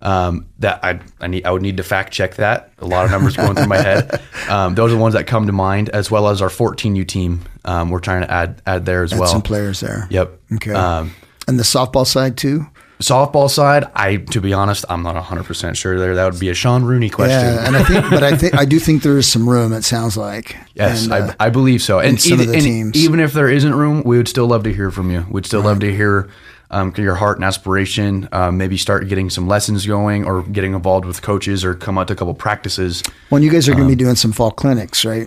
Um, 0.03 0.46
that 0.61 0.79
I, 0.85 1.01
I 1.20 1.27
need 1.27 1.44
I 1.44 1.51
would 1.51 1.62
need 1.62 1.79
to 1.79 1.83
fact 1.83 2.12
check 2.12 2.37
that. 2.37 2.70
A 2.79 2.87
lot 2.87 3.05
of 3.05 3.11
numbers 3.11 3.37
going 3.37 3.57
through 3.57 3.66
my 3.66 3.77
head. 3.79 4.20
Um, 4.48 4.75
those 4.75 4.90
are 4.92 4.96
the 4.96 5.01
ones 5.01 5.14
that 5.14 5.27
come 5.27 5.46
to 5.46 5.53
mind, 5.53 5.88
as 5.90 6.11
well 6.11 6.29
as 6.29 6.42
our 6.42 6.48
14U 6.48 7.07
team. 7.09 7.40
Um, 7.64 7.90
we're 7.90 8.01
trying 8.01 8.22
to 8.22 8.31
add 8.31 8.61
add 8.66 8.85
there 8.85 9.03
as 9.03 9.11
Had 9.12 9.20
well. 9.20 9.29
some 9.31 9.42
players 9.42 9.81
there. 9.81 10.07
Yep. 10.11 10.40
Okay. 10.55 10.72
Um, 10.72 11.12
and 11.48 11.59
the 11.59 11.62
softball 11.64 12.07
side 12.07 12.37
too. 12.37 12.66
Softball 13.02 13.50
side, 13.50 13.84
I 13.94 14.16
to 14.16 14.40
be 14.40 14.52
honest, 14.52 14.84
I'm 14.88 15.02
not 15.02 15.14
100 15.14 15.44
percent 15.44 15.76
sure. 15.76 15.98
There, 15.98 16.14
that 16.14 16.30
would 16.30 16.40
be 16.40 16.48
a 16.48 16.54
Sean 16.54 16.84
Rooney 16.84 17.10
question. 17.10 17.38
Yeah, 17.54 17.66
and 17.66 17.76
I 17.76 17.84
think, 17.84 18.10
but 18.10 18.22
I 18.22 18.36
think 18.36 18.54
I 18.54 18.64
do 18.64 18.78
think 18.78 19.02
there 19.02 19.18
is 19.18 19.26
some 19.30 19.48
room. 19.48 19.72
It 19.72 19.82
sounds 19.84 20.16
like. 20.16 20.56
Yes, 20.74 21.04
And, 21.04 21.12
uh, 21.12 21.34
I, 21.38 21.46
I 21.46 21.50
believe 21.50 21.82
so. 21.82 21.98
And, 22.00 22.20
some 22.20 22.34
of 22.34 22.40
even, 22.40 22.52
the 22.52 22.60
teams. 22.60 22.96
even 22.96 23.20
if 23.20 23.32
there 23.32 23.48
isn't 23.48 23.74
room, 23.74 24.02
we 24.04 24.16
would 24.16 24.28
still 24.28 24.46
love 24.46 24.62
to 24.64 24.72
hear 24.72 24.90
from 24.90 25.10
you. 25.10 25.26
We'd 25.30 25.46
still 25.46 25.62
love 25.62 25.80
to 25.80 25.94
hear 25.94 26.30
um, 26.70 26.94
your 26.96 27.16
heart 27.16 27.36
and 27.36 27.44
aspiration. 27.44 28.28
Um, 28.32 28.56
maybe 28.56 28.76
start 28.78 29.06
getting 29.08 29.28
some 29.30 29.46
lessons 29.46 29.86
going, 29.86 30.24
or 30.24 30.42
getting 30.42 30.72
involved 30.74 31.04
with 31.04 31.20
coaches, 31.22 31.64
or 31.64 31.74
come 31.74 31.98
out 31.98 32.08
to 32.08 32.14
a 32.14 32.16
couple 32.16 32.32
practices. 32.34 33.02
when 33.28 33.42
you 33.42 33.50
guys 33.50 33.68
are 33.68 33.72
going 33.72 33.84
Um, 33.84 33.90
to 33.90 33.96
be 33.96 34.02
doing 34.04 34.16
some 34.16 34.32
fall 34.32 34.50
clinics, 34.50 35.04
right? 35.04 35.26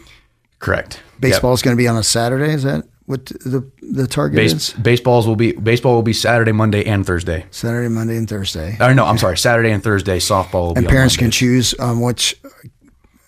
Correct. 0.59 1.01
Baseball 1.19 1.53
is 1.53 1.61
going 1.61 1.75
to 1.75 1.81
be 1.81 1.87
on 1.87 1.95
a 1.97 2.03
Saturday. 2.03 2.51
Is 2.53 2.63
that 2.63 2.85
what 3.05 3.25
the 3.27 3.69
the 3.81 4.07
target 4.07 4.35
Base, 4.37 4.53
is? 4.53 4.73
baseballs 4.73 5.27
will 5.27 5.35
be 5.35 5.51
baseball 5.53 5.93
will 5.95 6.01
be 6.01 6.13
Saturday, 6.13 6.51
Monday, 6.51 6.83
and 6.85 7.05
Thursday. 7.05 7.45
Saturday, 7.51 7.87
Monday, 7.89 8.17
and 8.17 8.27
Thursday. 8.27 8.77
Or 8.79 8.93
no, 8.93 9.05
I'm 9.05 9.17
sorry, 9.17 9.37
Saturday 9.37 9.71
and 9.71 9.83
Thursday. 9.83 10.17
Softball 10.19 10.67
will 10.67 10.73
be 10.73 10.79
And 10.79 10.87
parents 10.87 11.15
can 11.17 11.29
choose 11.31 11.75
um, 11.79 12.01
which, 12.01 12.39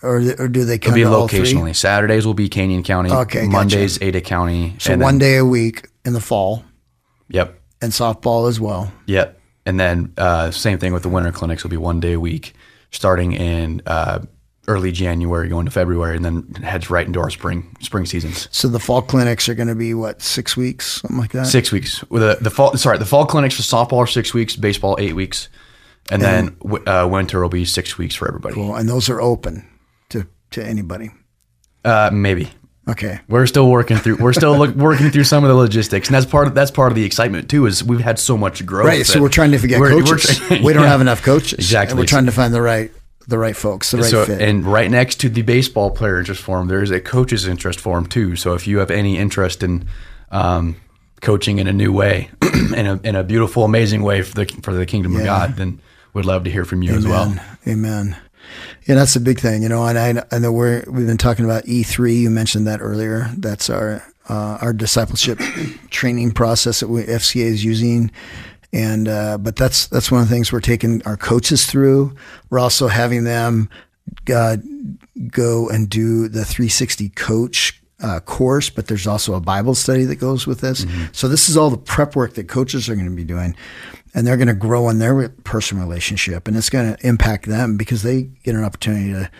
or, 0.02 0.16
or 0.38 0.48
do 0.48 0.64
they 0.64 0.78
come 0.78 0.94
It'll 0.94 1.10
be 1.10 1.10
to 1.14 1.16
all 1.16 1.28
three? 1.28 1.40
locationally. 1.40 1.76
Saturdays 1.76 2.26
will 2.26 2.34
be 2.34 2.48
Canyon 2.48 2.82
County. 2.82 3.10
Okay, 3.10 3.40
gotcha. 3.42 3.50
Mondays 3.50 4.02
Ada 4.02 4.20
County. 4.20 4.74
So 4.78 4.92
one 4.96 5.18
then- 5.18 5.18
day 5.18 5.36
a 5.36 5.44
week 5.44 5.88
in 6.04 6.12
the 6.12 6.20
fall, 6.20 6.64
Yep. 7.28 7.60
and 7.82 7.92
softball 7.92 8.48
as 8.48 8.58
well. 8.58 8.90
Yep. 9.06 9.38
And 9.66 9.78
then 9.78 10.12
uh, 10.16 10.50
same 10.50 10.78
thing 10.78 10.92
with 10.94 11.02
the 11.02 11.08
winter 11.10 11.30
clinics 11.30 11.62
will 11.62 11.70
be 11.70 11.76
one 11.76 12.00
day 12.00 12.14
a 12.14 12.20
week, 12.20 12.54
starting 12.90 13.32
in 13.32 13.82
uh, 13.86 14.20
early 14.68 14.92
January, 14.92 15.48
going 15.48 15.64
to 15.64 15.72
February, 15.72 16.14
and 16.14 16.24
then 16.24 16.42
heads 16.62 16.90
right 16.90 17.06
into 17.06 17.18
our 17.18 17.30
spring 17.30 17.74
spring 17.80 18.06
seasons. 18.06 18.48
So 18.52 18.68
the 18.68 18.78
fall 18.78 19.02
clinics 19.02 19.48
are 19.48 19.54
going 19.54 19.68
to 19.68 19.74
be 19.74 19.94
what 19.94 20.22
six 20.22 20.56
weeks, 20.56 21.00
something 21.00 21.18
like 21.18 21.32
that. 21.32 21.46
Six 21.46 21.72
weeks. 21.72 22.04
With 22.10 22.22
the, 22.22 22.38
the 22.40 22.50
fall, 22.50 22.76
sorry, 22.76 22.98
the 22.98 23.06
fall 23.06 23.26
clinics 23.26 23.56
for 23.56 23.62
softball 23.62 23.98
are 23.98 24.06
six 24.06 24.32
weeks, 24.32 24.54
baseball 24.54 24.96
eight 25.00 25.14
weeks, 25.14 25.48
and 26.10 26.22
then 26.22 26.56
w- 26.62 26.84
uh, 26.86 27.06
winter 27.10 27.40
will 27.40 27.48
be 27.48 27.64
six 27.64 27.98
weeks 27.98 28.14
for 28.14 28.28
everybody. 28.28 28.54
Cool. 28.54 28.76
and 28.76 28.88
those 28.88 29.08
are 29.08 29.20
open 29.20 29.66
to 30.10 30.26
to 30.52 30.64
anybody. 30.64 31.10
Uh, 31.84 32.10
maybe. 32.12 32.50
Okay. 32.88 33.20
We're 33.28 33.46
still 33.46 33.68
working 33.70 33.98
through. 33.98 34.16
We're 34.16 34.32
still 34.32 34.56
look, 34.56 34.74
working 34.74 35.10
through 35.10 35.24
some 35.24 35.44
of 35.44 35.48
the 35.48 35.54
logistics, 35.54 36.08
and 36.08 36.14
that's 36.14 36.24
part 36.24 36.48
of 36.48 36.54
that's 36.54 36.70
part 36.70 36.90
of 36.90 36.96
the 36.96 37.04
excitement 37.04 37.50
too. 37.50 37.66
Is 37.66 37.84
we've 37.84 38.00
had 38.00 38.18
so 38.18 38.36
much 38.38 38.64
growth. 38.64 38.86
Right. 38.86 39.04
So 39.06 39.20
we're 39.20 39.28
trying 39.28 39.52
to 39.52 39.58
get 39.66 39.78
coaches. 39.78 40.40
we're- 40.48 40.62
we 40.64 40.72
don't 40.72 40.82
yeah. 40.84 40.88
have 40.88 41.00
enough 41.02 41.22
coaches. 41.22 41.58
Exactly. 41.58 41.92
And 41.92 41.98
we're 42.00 42.06
trying 42.06 42.26
to 42.26 42.32
find 42.32 42.52
the 42.54 42.62
right 42.62 42.90
the 43.28 43.38
right 43.38 43.54
folks, 43.54 43.90
the 43.90 43.98
right 43.98 44.10
so, 44.10 44.24
fit. 44.24 44.40
and 44.40 44.64
right 44.64 44.90
next 44.90 45.20
to 45.20 45.28
the 45.28 45.42
baseball 45.42 45.90
player 45.90 46.18
interest 46.18 46.42
form, 46.42 46.66
there 46.66 46.82
is 46.82 46.90
a 46.90 47.00
coach's 47.00 47.46
interest 47.46 47.78
form 47.78 48.06
too. 48.06 48.34
So 48.36 48.54
if 48.54 48.66
you 48.66 48.78
have 48.78 48.90
any 48.90 49.18
interest 49.18 49.62
in 49.62 49.86
um, 50.30 50.76
coaching 51.20 51.58
in 51.58 51.68
a 51.68 51.72
new 51.72 51.92
way, 51.92 52.30
in 52.74 52.86
a 52.86 53.00
in 53.04 53.14
a 53.14 53.22
beautiful, 53.22 53.64
amazing 53.64 54.02
way 54.02 54.22
for 54.22 54.34
the 54.34 54.46
for 54.62 54.72
the 54.72 54.86
kingdom 54.86 55.14
of 55.14 55.22
God, 55.22 55.56
then 55.56 55.80
we'd 56.14 56.24
love 56.24 56.44
to 56.44 56.50
hear 56.50 56.64
from 56.64 56.82
you 56.82 56.94
as 56.94 57.06
well. 57.06 57.24
Amen. 57.24 57.42
Amen. 57.66 58.16
Yeah, 58.86 58.94
that's 58.94 59.14
a 59.14 59.20
big 59.20 59.38
thing, 59.38 59.62
you 59.62 59.68
know. 59.68 59.84
And 59.84 59.98
I, 59.98 60.24
I 60.34 60.38
know 60.38 60.50
we're 60.50 60.82
we've 60.88 61.06
been 61.06 61.18
talking 61.18 61.44
about 61.44 61.68
E 61.68 61.82
three. 61.82 62.14
You 62.14 62.30
mentioned 62.30 62.66
that 62.66 62.80
earlier. 62.80 63.30
That's 63.36 63.68
our 63.68 64.02
uh, 64.30 64.58
our 64.62 64.72
discipleship 64.72 65.38
training 65.90 66.32
process 66.32 66.80
that 66.80 66.88
we, 66.88 67.02
FCA 67.04 67.44
is 67.44 67.62
using. 67.62 68.10
And 68.72 69.08
uh, 69.08 69.38
but 69.38 69.56
that's 69.56 69.86
that's 69.86 70.10
one 70.10 70.20
of 70.20 70.28
the 70.28 70.34
things 70.34 70.52
we're 70.52 70.60
taking 70.60 71.02
our 71.06 71.16
coaches 71.16 71.64
through. 71.64 72.14
We're 72.50 72.58
also 72.58 72.88
having 72.88 73.24
them 73.24 73.70
uh, 74.32 74.58
go 75.30 75.68
and 75.68 75.88
do 75.88 76.28
the 76.28 76.44
360 76.44 77.08
coach 77.10 77.80
uh, 78.00 78.20
course, 78.20 78.70
but 78.70 78.86
there's 78.86 79.06
also 79.06 79.34
a 79.34 79.40
Bible 79.40 79.74
study 79.74 80.04
that 80.04 80.16
goes 80.16 80.46
with 80.46 80.60
this. 80.60 80.86
So 81.12 81.28
this 81.28 81.48
is 81.48 81.56
all 81.56 81.70
the 81.70 81.78
prep 81.78 82.14
work 82.14 82.34
that 82.34 82.48
coaches 82.48 82.88
are 82.88 82.94
going 82.94 83.08
to 83.08 83.16
be 83.16 83.24
doing, 83.24 83.56
and 84.14 84.26
they're 84.26 84.36
going 84.36 84.48
to 84.48 84.54
grow 84.54 84.88
in 84.88 84.98
their 84.98 85.28
personal 85.30 85.82
relationship, 85.84 86.46
and 86.46 86.56
it's 86.56 86.70
going 86.70 86.94
to 86.94 87.06
impact 87.06 87.46
them 87.46 87.76
because 87.76 88.02
they 88.02 88.24
get 88.44 88.54
an 88.54 88.64
opportunity 88.64 89.12
to 89.12 89.30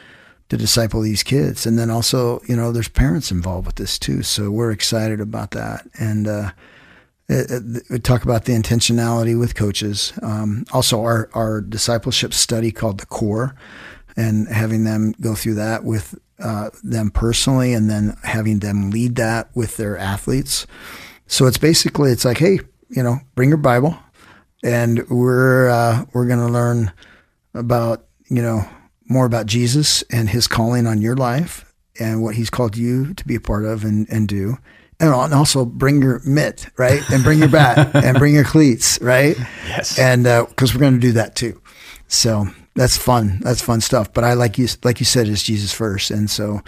to 0.48 0.56
disciple 0.56 1.02
these 1.02 1.22
kids, 1.22 1.66
and 1.66 1.78
then 1.78 1.90
also 1.90 2.40
you 2.48 2.56
know 2.56 2.72
there's 2.72 2.88
parents 2.88 3.30
involved 3.30 3.66
with 3.66 3.76
this 3.76 3.98
too. 3.98 4.22
So 4.22 4.50
we're 4.50 4.70
excited 4.70 5.20
about 5.20 5.50
that, 5.52 5.86
and. 5.98 6.26
Uh, 6.26 6.50
it, 7.28 7.84
it, 7.90 8.04
talk 8.04 8.24
about 8.24 8.46
the 8.46 8.52
intentionality 8.52 9.38
with 9.38 9.54
coaches. 9.54 10.12
Um, 10.22 10.64
also, 10.72 11.02
our, 11.02 11.28
our 11.34 11.60
discipleship 11.60 12.32
study 12.32 12.72
called 12.72 12.98
the 12.98 13.06
Core, 13.06 13.54
and 14.16 14.48
having 14.48 14.84
them 14.84 15.14
go 15.20 15.34
through 15.34 15.54
that 15.54 15.84
with 15.84 16.18
uh, 16.38 16.70
them 16.82 17.10
personally, 17.10 17.74
and 17.74 17.90
then 17.90 18.16
having 18.24 18.60
them 18.60 18.90
lead 18.90 19.16
that 19.16 19.50
with 19.54 19.76
their 19.76 19.98
athletes. 19.98 20.66
So 21.26 21.46
it's 21.46 21.58
basically 21.58 22.10
it's 22.10 22.24
like, 22.24 22.38
hey, 22.38 22.60
you 22.88 23.02
know, 23.02 23.18
bring 23.34 23.50
your 23.50 23.58
Bible, 23.58 23.98
and 24.64 25.06
we're 25.10 25.68
uh, 25.68 26.06
we're 26.14 26.26
going 26.26 26.46
to 26.46 26.52
learn 26.52 26.92
about 27.52 28.06
you 28.30 28.40
know 28.40 28.66
more 29.06 29.26
about 29.26 29.46
Jesus 29.46 30.02
and 30.10 30.30
His 30.30 30.46
calling 30.46 30.86
on 30.86 31.02
your 31.02 31.16
life 31.16 31.70
and 32.00 32.22
what 32.22 32.36
He's 32.36 32.50
called 32.50 32.76
you 32.76 33.12
to 33.12 33.26
be 33.26 33.34
a 33.34 33.40
part 33.40 33.66
of 33.66 33.84
and, 33.84 34.08
and 34.08 34.26
do 34.26 34.56
and 35.00 35.34
also 35.34 35.64
bring 35.64 36.02
your 36.02 36.20
mitt, 36.24 36.68
right? 36.76 37.02
And 37.10 37.22
bring 37.22 37.38
your 37.38 37.48
bat 37.48 37.94
and 38.04 38.18
bring 38.18 38.34
your 38.34 38.44
cleats, 38.44 39.00
right? 39.00 39.36
Yes. 39.66 39.98
And 39.98 40.24
because 40.24 40.74
we're 40.74 40.80
going 40.80 40.94
to 40.94 41.00
do 41.00 41.12
that 41.12 41.36
too. 41.36 41.60
So 42.08 42.48
that's 42.74 42.96
fun. 42.96 43.40
That's 43.42 43.60
fun 43.60 43.80
stuff. 43.80 44.12
But 44.12 44.24
I 44.24 44.34
like 44.34 44.56
you, 44.56 44.68
like 44.84 45.00
you 45.00 45.06
said, 45.06 45.28
it's 45.28 45.42
Jesus 45.42 45.72
first, 45.72 46.10
and 46.10 46.30
so, 46.30 46.62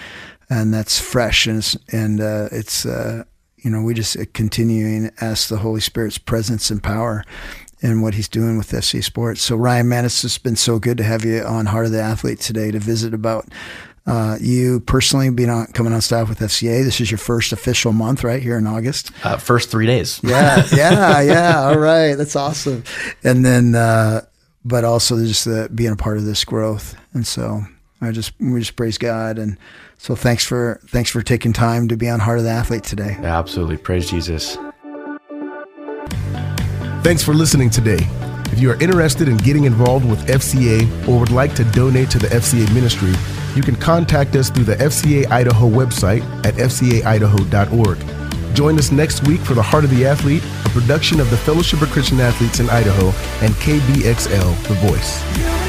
and 0.49 0.75
that's 0.75 1.01
fresh, 1.01 1.47
and 1.47 1.59
it's, 1.59 1.77
and 1.93 2.21
uh, 2.21 2.49
it's 2.53 2.85
uh, 2.85 3.25
you 3.59 3.71
know 3.71 3.83
we 3.83 3.95
just 3.95 4.17
continuing 4.35 5.11
as 5.21 5.49
the 5.49 5.59
Holy 5.59 5.81
Spirit's 5.81 6.19
presence 6.19 6.71
and 6.71 6.83
power. 6.83 7.25
And 7.83 8.03
what 8.03 8.13
he's 8.13 8.29
doing 8.29 8.59
with 8.59 8.73
FC 8.73 9.03
Sports. 9.03 9.41
So 9.41 9.57
Ryan, 9.57 9.89
man, 9.89 10.05
it's 10.05 10.21
just 10.21 10.43
been 10.43 10.55
so 10.55 10.79
good 10.79 10.99
to 10.99 11.03
have 11.03 11.25
you 11.25 11.41
on 11.43 11.65
Heart 11.65 11.87
of 11.87 11.93
the 11.93 12.03
Athlete 12.03 12.39
today 12.39 12.71
to 12.71 12.79
visit 12.79 13.15
about 13.15 13.49
uh, 14.07 14.39
you 14.41 14.81
personally 14.81 15.31
being 15.31 15.51
on 15.51 15.67
coming 15.69 15.93
on 15.93 16.01
staff 16.01 16.29
with 16.29 16.41
FCA. 16.41 16.83
This 16.85 17.01
is 17.01 17.11
your 17.11 17.19
first 17.19 17.53
official 17.53 17.93
month, 17.93 18.25
right 18.25 18.43
here 18.43 18.59
in 18.59 18.67
August. 18.67 19.11
Uh, 19.25 19.37
first 19.37 19.71
three 19.71 19.87
days. 19.87 20.21
Yeah, 20.23 20.67
yeah, 20.75 21.21
yeah. 21.23 21.63
All 21.63 21.79
right, 21.79 22.15
that's 22.15 22.37
awesome. 22.37 22.85
And 23.23 23.45
then, 23.45 23.75
uh, 23.75 24.23
but 24.65 24.85
also 24.85 25.17
just 25.19 25.47
uh, 25.47 25.69
being 25.75 25.93
a 25.93 25.97
part 25.97 26.17
of 26.17 26.25
this 26.25 26.45
growth. 26.45 26.97
And 27.13 27.27
so 27.27 27.63
I 28.01 28.13
just 28.13 28.33
we 28.41 28.59
just 28.59 28.77
praise 28.77 28.99
God. 28.99 29.39
And 29.39 29.59
so 29.99 30.15
thanks 30.15 30.45
for 30.45 30.81
thanks 30.87 31.11
for 31.11 31.23
taking 31.23 31.53
time 31.53 31.89
to 31.89 31.97
be 31.97 32.09
on 32.09 32.21
Heart 32.21 32.39
of 32.39 32.45
the 32.45 32.51
Athlete 32.51 32.85
today. 32.85 33.17
Yeah, 33.21 33.39
absolutely. 33.39 33.77
Praise 33.77 34.11
Jesus. 34.11 34.57
Thanks 37.03 37.23
for 37.23 37.33
listening 37.33 37.71
today. 37.71 37.99
If 38.53 38.61
you 38.61 38.71
are 38.71 38.83
interested 38.83 39.29
in 39.29 39.37
getting 39.39 39.65
involved 39.65 40.09
with 40.09 40.27
FCA 40.27 41.09
or 41.09 41.21
would 41.21 41.31
like 41.31 41.55
to 41.55 41.65
donate 41.65 42.11
to 42.11 42.19
the 42.19 42.27
FCA 42.29 42.73
ministry, 42.75 43.13
you 43.55 43.63
can 43.63 43.77
contact 43.77 44.37
us 44.37 44.51
through 44.51 44.65
the 44.65 44.77
FCA 44.77 45.31
Idaho 45.31 45.69
website 45.69 46.23
at 46.45 46.55
fcaidaho.org. 46.55 48.55
Join 48.55 48.79
us 48.79 48.91
next 48.91 49.27
week 49.27 49.41
for 49.41 49.55
the 49.55 49.63
Heart 49.63 49.85
of 49.85 49.91
the 49.91 50.07
Athlete, 50.07 50.43
a 50.65 50.69
production 50.71 51.21
of 51.21 51.31
the 51.31 51.37
Fellowship 51.37 51.83
of 51.83 51.91
Christian 51.91 52.21
Athletes 52.21 52.61
in 52.61 52.69
Idaho 52.69 53.09
and 53.45 53.55
KBXL, 53.55 54.69
The 54.69 54.75
Voice. 54.75 55.60